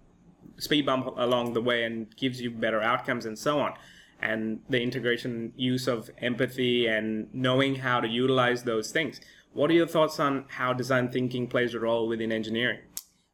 speed 0.59 0.85
bump 0.85 1.07
along 1.17 1.53
the 1.53 1.63
way 1.63 1.85
and 1.85 2.15
gives 2.17 2.41
you 2.41 2.51
better 2.51 2.83
outcomes 2.83 3.27
and 3.27 3.39
so 3.39 3.61
on. 3.61 3.75
And 4.21 4.61
the 4.69 4.81
integration 4.83 5.53
use 5.57 5.87
of 5.87 6.11
empathy 6.19 6.89
and 6.89 7.29
knowing 7.33 7.77
how 7.77 8.01
to 8.01 8.09
utilize 8.09 8.65
those 8.65 8.91
things. 8.91 9.21
What 9.53 9.71
are 9.71 9.75
your 9.75 9.87
thoughts 9.87 10.19
on 10.19 10.47
how 10.49 10.73
design 10.73 11.11
thinking 11.11 11.47
plays 11.47 11.75
a 11.75 11.81
role 11.81 12.09
within 12.09 12.33
engineering? 12.33 12.81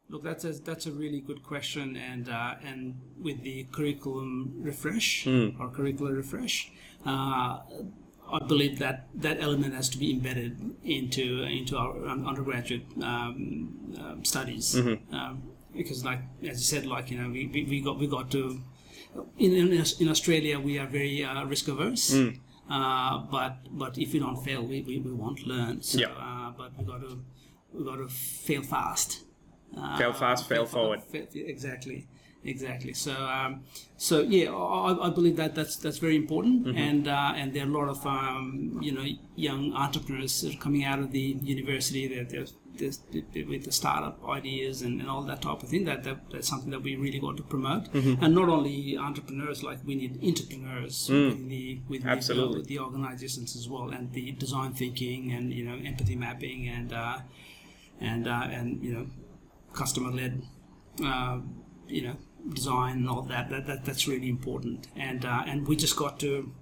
Look, 0.09 0.23
that's 0.23 0.43
a 0.43 0.53
that's 0.53 0.85
a 0.85 0.91
really 0.91 1.21
good 1.21 1.43
question, 1.43 1.95
and 1.97 2.29
uh, 2.29 2.55
and 2.63 2.99
with 3.19 3.41
the 3.41 3.63
curriculum 3.71 4.53
refresh 4.57 5.25
or 5.59 5.69
curricular 5.69 6.15
refresh, 6.15 6.71
uh, 7.05 7.59
I 8.31 8.39
believe 8.47 8.77
that 8.79 9.07
that 9.15 9.39
element 9.41 9.73
has 9.73 9.89
to 9.89 9.97
be 9.97 10.11
embedded 10.11 10.75
into 10.83 11.43
into 11.43 11.77
our 11.77 12.07
um, 12.07 12.27
undergraduate 12.27 12.85
um, 13.01 13.95
um, 13.99 14.25
studies, 14.25 14.75
um, 15.11 15.41
because 15.75 16.05
like 16.05 16.19
as 16.43 16.59
you 16.59 16.65
said, 16.79 16.85
like 16.85 17.09
you 17.09 17.17
know 17.17 17.29
we, 17.29 17.47
we, 17.47 17.63
we 17.63 17.81
got 17.81 17.97
we 17.97 18.05
got 18.05 18.29
to 18.31 18.61
in 19.39 19.53
in, 19.53 19.83
in 19.99 20.09
Australia 20.09 20.59
we 20.59 20.77
are 20.77 20.87
very 20.87 21.23
uh, 21.23 21.43
risk 21.45 21.67
averse. 21.69 22.13
Uh, 22.69 23.17
but 23.31 23.57
but 23.71 23.97
if 23.97 24.13
we 24.13 24.19
don't 24.19 24.41
fail, 24.43 24.63
we, 24.63 24.81
we, 24.81 24.97
we 24.99 25.11
won't 25.11 25.45
learn. 25.45 25.81
So, 25.81 25.99
Yeah. 25.99 26.07
uh, 26.17 26.51
but 26.57 26.77
we 26.77 26.85
got 26.85 27.01
to 27.01 27.19
we 27.73 27.83
got 27.83 27.97
to 27.97 28.07
fail 28.07 28.61
fast. 28.63 29.22
Uh, 29.77 29.97
Fail 29.97 30.13
fast, 30.13 30.47
fail 30.47 30.65
fa- 30.65 30.71
forward. 30.71 31.03
fa- 31.03 31.27
exactly, 31.33 32.07
exactly. 32.43 32.93
So, 32.93 33.13
um, 33.13 33.61
so 33.97 34.21
yeah, 34.21 34.51
I, 34.53 35.07
I 35.07 35.09
believe 35.09 35.35
that 35.37 35.55
that's 35.55 35.75
that's 35.77 35.97
very 35.97 36.15
important, 36.15 36.65
Mm-hmm. 36.65 36.77
and 36.77 37.07
uh, 37.07 37.33
and 37.35 37.53
there 37.53 37.63
are 37.65 37.69
a 37.69 37.77
lot 37.79 37.89
of 37.89 38.05
um, 38.05 38.79
you 38.81 38.91
know 38.91 39.05
young 39.35 39.73
entrepreneurs 39.73 40.41
that 40.41 40.55
are 40.55 40.59
coming 40.59 40.83
out 40.83 40.99
of 40.99 41.11
the 41.11 41.37
university. 41.41 42.07
They're, 42.07 42.23
they're 42.25 42.45
this, 42.75 43.01
with 43.51 43.65
the 43.65 43.71
startup 43.71 44.17
ideas 44.27 44.81
and, 44.81 44.99
and 44.99 45.07
all 45.07 45.21
that 45.23 45.43
type 45.43 45.61
of 45.61 45.69
thing. 45.69 45.85
That, 45.85 46.03
that 46.05 46.17
that's 46.31 46.47
something 46.47 46.71
that 46.71 46.81
we 46.81 46.95
really 46.95 47.19
want 47.19 47.37
to 47.37 47.43
promote, 47.43 47.83
Mm-hmm. 47.93 48.23
and 48.23 48.33
not 48.35 48.49
only 48.49 48.97
entrepreneurs. 48.97 49.63
Like 49.63 49.79
we 49.85 49.95
need 49.95 50.13
entrepreneurs 50.23 51.07
within 51.09 51.47
the 51.49 51.79
with 51.89 52.03
Mm. 52.03 52.09
Absolutely. 52.11 52.61
the, 52.61 52.67
the 52.67 52.79
organizations 52.79 53.55
as 53.55 53.67
well, 53.69 53.89
and 53.89 54.11
the 54.13 54.31
design 54.33 54.73
thinking 54.73 55.31
and 55.31 55.51
you 55.53 55.63
know 55.65 55.77
empathy 55.83 56.15
mapping 56.15 56.67
and 56.67 56.93
uh, 56.93 57.17
and 58.01 58.27
uh, 58.27 58.47
and 58.57 58.83
you 58.83 58.93
know 58.93 59.05
customer 59.73 60.11
led 60.11 60.41
uh, 61.03 61.39
you 61.87 62.01
know 62.03 62.15
design 62.53 62.97
and 62.97 63.09
all 63.09 63.21
that. 63.23 63.49
That, 63.49 63.67
that 63.67 63.85
that's 63.85 64.07
really 64.07 64.29
important, 64.29 64.87
and 64.95 65.25
uh, 65.25 65.43
and 65.47 65.67
we 65.67 65.75
just 65.75 65.95
got 65.95 66.19
to 66.21 66.53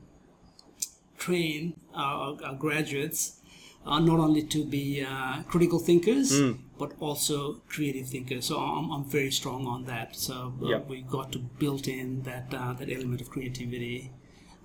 train 1.18 1.80
our, 1.94 2.38
our 2.44 2.56
graduates 2.56 3.40
uh, 3.86 4.00
not 4.00 4.20
only 4.20 4.44
to 4.44 4.66
be 4.66 5.06
uh, 5.08 5.44
critical 5.44 5.80
thinkers 5.80 6.42
but 6.80 6.94
also 7.00 7.62
creative 7.68 8.08
thinkers. 8.08 8.46
So 8.46 8.58
I'm, 8.60 8.92
I'm 8.92 9.06
very 9.06 9.30
strong 9.32 9.68
on 9.68 9.86
that. 9.86 10.16
So 10.16 10.54
uh, 10.64 10.68
Yep. 10.68 10.90
we 10.90 11.02
got 11.02 11.32
to 11.34 11.40
build 11.40 11.88
in 11.88 12.24
that 12.24 12.52
uh, 12.54 12.74
that 12.74 12.90
element 12.92 13.22
of 13.22 13.30
creativity 13.30 14.12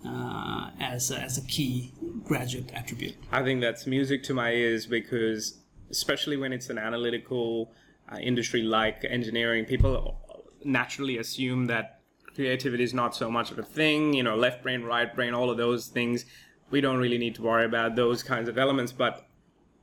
uh, 0.06 0.70
as 0.80 1.10
a, 1.10 1.18
as 1.20 1.36
a 1.36 1.42
key 1.42 1.92
graduate 2.24 2.70
attribute. 2.72 3.16
I 3.32 3.42
think 3.42 3.60
that's 3.60 3.86
music 3.86 4.22
to 4.24 4.34
my 4.34 4.52
ears 4.52 4.86
because, 4.86 5.58
especially 5.90 6.36
when 6.38 6.52
it's 6.54 6.70
an 6.70 6.78
analytical 6.78 7.72
uh, 8.10 8.18
industry 8.18 8.62
like 8.62 9.04
engineering, 9.08 9.64
people 9.64 10.18
naturally 10.64 11.18
assume 11.18 11.66
that 11.66 12.00
creativity 12.34 12.84
is 12.84 12.94
not 12.94 13.14
so 13.14 13.30
much 13.30 13.50
of 13.50 13.58
a 13.58 13.62
thing. 13.62 14.14
You 14.14 14.22
know, 14.22 14.36
left 14.36 14.62
brain, 14.62 14.82
right 14.82 15.14
brain, 15.14 15.34
all 15.34 15.50
of 15.50 15.56
those 15.56 15.88
things. 15.88 16.24
We 16.70 16.80
don't 16.80 16.98
really 16.98 17.18
need 17.18 17.34
to 17.36 17.42
worry 17.42 17.64
about 17.64 17.96
those 17.96 18.22
kinds 18.22 18.48
of 18.48 18.58
elements. 18.58 18.92
But 18.92 19.26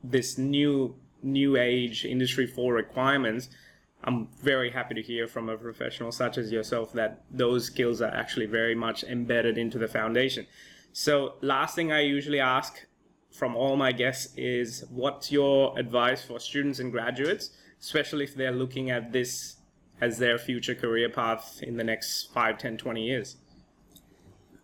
this 0.02 0.38
new 0.38 0.96
new 1.24 1.56
age 1.56 2.04
industry 2.04 2.46
four 2.46 2.74
requirements. 2.74 3.48
I'm 4.06 4.28
very 4.42 4.70
happy 4.70 4.94
to 4.94 5.02
hear 5.02 5.26
from 5.26 5.48
a 5.48 5.56
professional 5.56 6.12
such 6.12 6.36
as 6.36 6.52
yourself 6.52 6.92
that 6.92 7.24
those 7.30 7.64
skills 7.64 8.02
are 8.02 8.14
actually 8.14 8.46
very 8.46 8.74
much 8.74 9.02
embedded 9.02 9.56
into 9.56 9.78
the 9.78 9.88
foundation. 9.88 10.46
So, 10.92 11.34
last 11.40 11.74
thing 11.74 11.90
I 11.90 12.00
usually 12.02 12.38
ask 12.38 12.86
from 13.30 13.56
all 13.56 13.76
my 13.76 13.90
guests 13.92 14.32
is 14.36 14.84
what's 14.90 15.32
your 15.32 15.76
advice 15.78 16.22
for 16.22 16.38
students 16.38 16.78
and 16.78 16.92
graduates, 16.92 17.50
especially 17.80 18.24
if 18.24 18.34
they're 18.34 18.52
looking 18.52 18.90
at 18.90 19.12
this 19.12 19.56
as 20.00 20.18
their 20.18 20.38
future 20.38 20.74
career 20.74 21.08
path 21.08 21.60
in 21.62 21.76
the 21.76 21.84
next 21.84 22.32
5, 22.32 22.58
10, 22.58 22.76
20 22.76 23.02
years? 23.02 23.36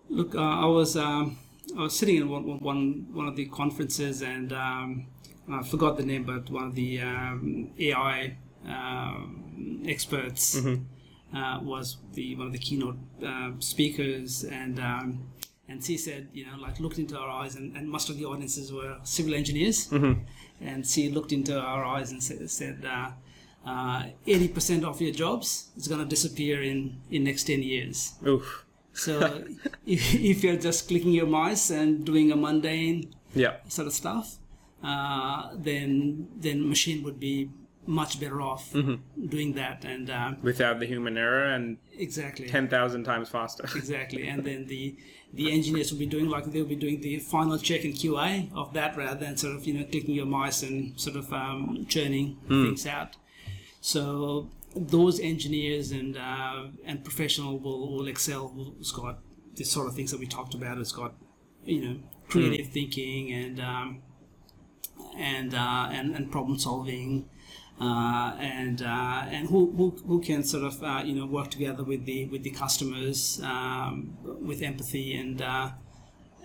Look, 0.09 0.35
uh, 0.35 0.41
I 0.41 0.67
was 0.67 0.97
um, 0.97 1.39
I 1.79 1.83
was 1.83 1.97
sitting 1.97 2.17
in 2.17 2.29
one, 2.29 2.59
one, 2.61 3.07
one 3.13 3.29
of 3.29 3.37
the 3.37 3.47
conferences 3.47 4.23
and 4.23 4.53
um, 4.53 5.07
I 5.51 5.63
forgot 5.63 5.97
the 5.97 6.05
name, 6.05 6.25
but 6.25 6.51
one 6.51 6.65
of 6.65 6.75
the 6.75 7.01
um, 7.01 7.71
AI 7.79 8.37
um, 8.67 9.83
experts 9.87 10.57
uh, 11.35 11.59
was 11.63 11.97
the 12.15 12.35
one 12.37 12.49
of 12.49 12.53
the 12.53 12.59
keynote 12.59 12.99
uh, 13.25 13.53
speakers, 13.59 14.45
and 14.45 14.79
um, 14.79 15.29
and 15.71 15.83
she 15.87 15.97
said, 15.97 16.29
you 16.35 16.45
know, 16.47 16.57
like 16.61 16.81
looked 16.81 16.99
into 16.99 17.17
our 17.23 17.31
eyes, 17.41 17.55
and, 17.59 17.77
and 17.77 17.89
most 17.89 18.11
of 18.11 18.17
the 18.19 18.25
audiences 18.25 18.73
were 18.73 18.97
civil 19.05 19.35
engineers, 19.35 19.79
and 20.61 20.87
she 20.93 21.09
looked 21.17 21.33
into 21.33 21.55
our 21.59 21.85
eyes 21.85 22.11
and 22.13 22.21
said, 22.23 22.51
said 22.51 22.85
uh, 22.85 23.11
uh, 23.67 24.03
80% 24.27 24.85
of 24.85 25.01
your 25.01 25.13
jobs 25.13 25.49
is 25.77 25.87
going 25.89 26.01
to 26.01 26.07
disappear 26.17 26.63
in 26.63 26.79
in 27.11 27.25
next 27.25 27.45
10 27.45 27.63
years. 27.63 28.15
Oof. 28.27 28.65
So 28.93 29.45
if, 29.87 30.03
if 30.15 30.43
you're 30.45 30.57
just 30.69 30.89
clicking 30.89 31.13
your 31.13 31.27
mouse 31.27 31.71
and 31.71 32.05
doing 32.05 32.33
a 32.33 32.37
mundane 32.37 33.15
Yeah. 33.35 33.55
sort 33.69 33.87
of 33.87 33.95
stuff, 34.03 34.27
uh, 34.83 35.51
then 35.67 36.27
then 36.45 36.57
machine 36.69 37.03
would 37.05 37.19
be 37.21 37.51
much 37.91 38.21
better 38.21 38.41
off 38.41 38.73
doing 38.73 39.55
that. 39.55 39.85
And 39.85 40.09
uh, 40.09 40.33
Without 40.43 40.79
the 40.81 40.87
human 40.87 41.19
error 41.19 41.45
and 41.45 41.79
exactly, 41.99 42.49
10,000 42.49 43.05
times 43.05 43.29
faster. 43.29 43.65
exactly. 43.75 44.27
And 44.27 44.45
then 44.45 44.67
the 44.67 44.97
the 45.33 45.53
engineers 45.53 45.93
will 45.93 45.99
be 45.99 46.07
doing 46.07 46.29
like 46.29 46.45
they'll 46.47 46.65
be 46.65 46.75
doing 46.75 47.01
the 47.01 47.19
final 47.21 47.57
check 47.57 47.85
and 47.85 47.95
QA 47.95 48.53
of 48.53 48.73
that 48.75 48.97
rather 48.97 49.21
than 49.21 49.37
sort 49.37 49.55
of 49.55 49.65
you 49.65 49.75
know 49.75 49.85
clicking 49.85 50.15
your 50.15 50.27
mouse 50.27 50.63
and 50.63 50.99
sort 51.01 51.17
of 51.17 51.33
um, 51.33 51.87
churning 51.89 52.37
things 52.49 52.87
out. 52.87 53.17
So 53.81 54.51
those 54.75 55.21
engineers 55.21 55.93
and 55.93 56.17
uh, 56.17 56.67
and 56.85 57.05
professional 57.05 57.59
will, 57.59 57.93
will 57.93 58.09
excel. 58.09 58.75
It's 58.81 58.93
got 58.93 59.19
the 59.55 59.65
sort 59.65 59.89
of 59.89 59.95
things 59.95 60.11
that 60.11 60.19
we 60.19 60.27
talked 60.27 60.55
about. 60.55 60.79
It's 60.79 60.93
got 60.93 61.15
you 61.65 61.81
know 61.85 61.97
creative 62.29 62.69
thinking 62.69 63.33
and 63.33 63.61
um, 63.61 64.03
and, 65.17 65.55
uh, 65.55 65.89
and 65.93 66.15
and 66.17 66.31
problem 66.31 66.59
solving. 66.59 67.29
Uh, 67.81 68.37
and 68.39 68.83
uh, 68.83 69.25
and 69.37 69.49
who, 69.49 69.73
who, 69.77 69.91
who 70.07 70.21
can 70.21 70.45
sort 70.45 70.65
of 70.65 70.83
uh, 70.83 71.03
you 71.03 71.15
know 71.15 71.25
work 71.25 71.49
together 71.51 71.83
with 71.83 72.05
the 72.05 72.27
with 72.27 72.43
the 72.43 72.51
customers 72.51 73.41
um, 73.43 74.17
with 74.23 74.61
empathy 74.63 75.17
and 75.17 75.41
uh, 75.41 75.71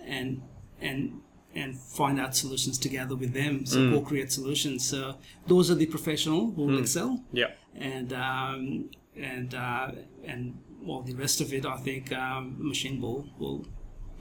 and 0.06 0.40
and 0.80 1.20
and 1.54 1.78
find 1.78 2.18
out 2.18 2.34
solutions 2.34 2.78
together 2.78 3.14
with 3.16 3.32
them 3.34 3.64
so 3.66 3.78
co-create 3.90 4.30
solutions. 4.32 4.88
So 4.88 5.16
those 5.46 5.70
are 5.70 5.74
the 5.74 5.86
professional 5.86 6.52
who 6.52 6.62
will 6.66 6.78
excel. 6.80 7.22
Yeah. 7.32 7.50
and 7.74 8.12
um, 8.14 8.90
and 9.14 9.54
uh, 9.54 9.92
and 10.24 10.58
well 10.82 11.02
the 11.02 11.14
rest 11.14 11.40
of 11.42 11.52
it 11.52 11.66
I 11.66 11.76
think 11.76 12.12
um, 12.12 12.56
machine 12.58 13.00
will 13.02 13.26
will 13.38 13.66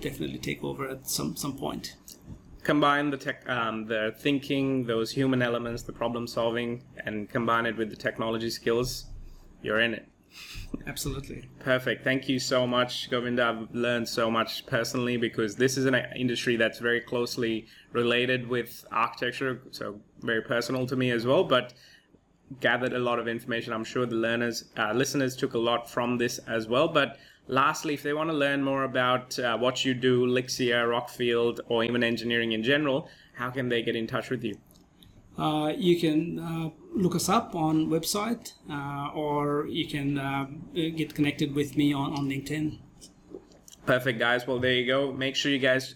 definitely 0.01 0.39
take 0.39 0.61
over 0.65 0.83
at 0.89 1.07
some 1.09 1.35
some 1.37 1.55
point 1.57 1.95
combine 2.65 3.11
the 3.11 3.17
tech, 3.17 3.47
um, 3.47 3.85
the 3.85 4.13
thinking, 4.17 4.85
those 4.85 5.11
human 5.11 5.41
elements, 5.41 5.83
the 5.83 5.93
problem 5.93 6.27
solving, 6.27 6.83
and 7.05 7.29
combine 7.29 7.65
it 7.65 7.77
with 7.77 7.89
the 7.89 7.95
technology 7.95 8.49
skills, 8.49 9.05
you're 9.61 9.79
in 9.79 9.93
it. 9.93 10.07
absolutely 10.87 11.47
Perfect. 11.59 12.03
Thank 12.03 12.27
you 12.27 12.39
so 12.39 12.67
much, 12.67 13.09
Govinda. 13.09 13.43
I've 13.45 13.73
learned 13.73 14.09
so 14.09 14.29
much 14.29 14.65
personally 14.65 15.15
because 15.15 15.55
this 15.55 15.77
is 15.77 15.85
an 15.85 15.95
industry 16.15 16.57
that's 16.57 16.79
very 16.79 16.99
closely 16.99 17.67
related 17.93 18.49
with 18.49 18.83
architecture, 18.91 19.61
so 19.71 20.01
very 20.21 20.41
personal 20.41 20.85
to 20.87 20.95
me 20.95 21.11
as 21.11 21.25
well. 21.25 21.43
But 21.43 21.73
gathered 22.59 22.93
a 22.93 22.99
lot 22.99 23.19
of 23.19 23.27
information. 23.27 23.73
I'm 23.73 23.83
sure 23.83 24.05
the 24.05 24.15
learners, 24.15 24.65
uh, 24.77 24.91
listeners 24.93 25.35
took 25.35 25.53
a 25.53 25.59
lot 25.59 25.89
from 25.89 26.17
this 26.17 26.39
as 26.39 26.67
well. 26.67 26.87
But 26.87 27.17
lastly, 27.47 27.93
if 27.93 28.03
they 28.03 28.13
want 28.13 28.29
to 28.29 28.35
learn 28.35 28.63
more 28.63 28.83
about 28.83 29.37
uh, 29.39 29.57
what 29.57 29.85
you 29.85 29.93
do, 29.93 30.25
Lixia, 30.25 30.85
Rockfield, 30.85 31.59
or 31.67 31.83
even 31.83 32.03
engineering 32.03 32.51
in 32.51 32.63
general, 32.63 33.09
how 33.33 33.49
can 33.49 33.69
they 33.69 33.81
get 33.81 33.95
in 33.95 34.07
touch 34.07 34.29
with 34.29 34.43
you? 34.43 34.55
Uh, 35.37 35.73
you 35.75 35.99
can 35.99 36.39
uh, 36.39 36.69
look 36.93 37.13
us 37.15 37.27
up 37.27 37.55
on 37.55 37.87
website 37.87 38.53
uh, 38.69 39.09
or 39.13 39.67
you 39.67 39.85
can 39.85 40.17
uh, 40.17 40.45
get 40.73 41.13
connected 41.13 41.53
with 41.53 41.75
me 41.75 41.93
on, 41.93 42.13
on 42.13 42.29
LinkedIn. 42.29 42.79
Perfect, 43.85 44.17
guys. 44.17 44.47
Well, 44.47 44.59
there 44.59 44.73
you 44.73 44.87
go. 44.87 45.11
Make 45.11 45.35
sure 45.35 45.51
you 45.51 45.59
guys 45.59 45.95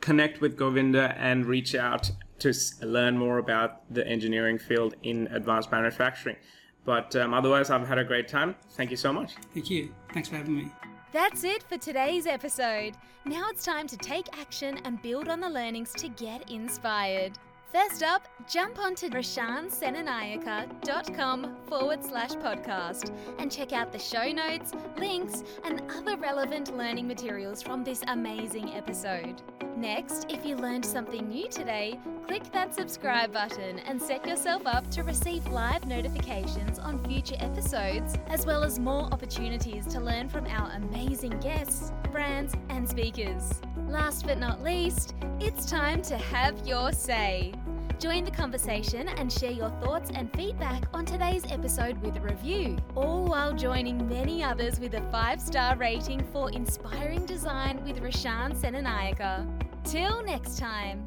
connect 0.00 0.40
with 0.40 0.56
Govinda 0.56 1.14
and 1.18 1.46
reach 1.46 1.74
out 1.74 2.10
to 2.40 2.52
learn 2.82 3.16
more 3.16 3.38
about 3.38 3.82
the 3.92 4.06
engineering 4.06 4.58
field 4.58 4.94
in 5.02 5.28
advanced 5.28 5.70
manufacturing. 5.70 6.36
But 6.84 7.14
um, 7.16 7.34
otherwise, 7.34 7.70
I've 7.70 7.86
had 7.86 7.98
a 7.98 8.04
great 8.04 8.28
time. 8.28 8.56
Thank 8.72 8.90
you 8.90 8.96
so 8.96 9.12
much. 9.12 9.34
Thank 9.54 9.70
you. 9.70 9.94
Thanks 10.12 10.28
for 10.28 10.36
having 10.36 10.56
me. 10.56 10.72
That's 11.12 11.42
it 11.42 11.64
for 11.64 11.76
today's 11.76 12.28
episode. 12.28 12.92
Now 13.24 13.48
it's 13.50 13.64
time 13.64 13.88
to 13.88 13.96
take 13.96 14.28
action 14.38 14.78
and 14.84 15.02
build 15.02 15.28
on 15.28 15.40
the 15.40 15.50
learnings 15.50 15.92
to 15.94 16.08
get 16.08 16.48
inspired. 16.48 17.32
First 17.72 18.02
up, 18.02 18.26
jump 18.48 18.80
onto 18.80 19.08
roshansenanayaka.com 19.10 21.56
forward 21.68 22.04
slash 22.04 22.30
podcast 22.30 23.12
and 23.38 23.52
check 23.52 23.72
out 23.72 23.92
the 23.92 23.98
show 23.98 24.32
notes, 24.32 24.72
links, 24.98 25.44
and 25.62 25.80
other 25.88 26.16
relevant 26.16 26.76
learning 26.76 27.06
materials 27.06 27.62
from 27.62 27.84
this 27.84 28.02
amazing 28.08 28.74
episode. 28.74 29.40
Next, 29.76 30.26
if 30.28 30.44
you 30.44 30.56
learned 30.56 30.84
something 30.84 31.28
new 31.28 31.48
today, 31.48 32.00
click 32.26 32.50
that 32.50 32.74
subscribe 32.74 33.32
button 33.32 33.78
and 33.78 34.02
set 34.02 34.26
yourself 34.26 34.66
up 34.66 34.90
to 34.90 35.04
receive 35.04 35.46
live 35.46 35.86
notifications 35.86 36.80
on 36.80 36.98
future 37.04 37.36
episodes, 37.38 38.18
as 38.26 38.44
well 38.44 38.64
as 38.64 38.80
more 38.80 39.04
opportunities 39.12 39.86
to 39.86 40.00
learn 40.00 40.28
from 40.28 40.44
our 40.46 40.72
amazing 40.72 41.38
guests, 41.38 41.92
brands, 42.10 42.52
and 42.68 42.88
speakers. 42.88 43.62
Last 43.90 44.24
but 44.24 44.38
not 44.38 44.62
least, 44.62 45.16
it's 45.40 45.68
time 45.68 46.00
to 46.02 46.16
have 46.16 46.64
your 46.64 46.92
say. 46.92 47.52
Join 47.98 48.24
the 48.24 48.30
conversation 48.30 49.08
and 49.08 49.32
share 49.32 49.50
your 49.50 49.70
thoughts 49.82 50.12
and 50.14 50.32
feedback 50.32 50.84
on 50.94 51.04
today's 51.04 51.44
episode 51.50 52.00
with 52.00 52.16
a 52.16 52.20
review, 52.20 52.78
all 52.94 53.24
while 53.24 53.52
joining 53.52 54.08
many 54.08 54.44
others 54.44 54.78
with 54.78 54.94
a 54.94 55.00
five 55.10 55.40
star 55.40 55.76
rating 55.76 56.22
for 56.32 56.52
inspiring 56.52 57.26
design 57.26 57.82
with 57.84 57.98
Roshan 57.98 58.52
Senanayaka. 58.52 59.44
Till 59.82 60.22
next 60.22 60.56
time. 60.56 61.04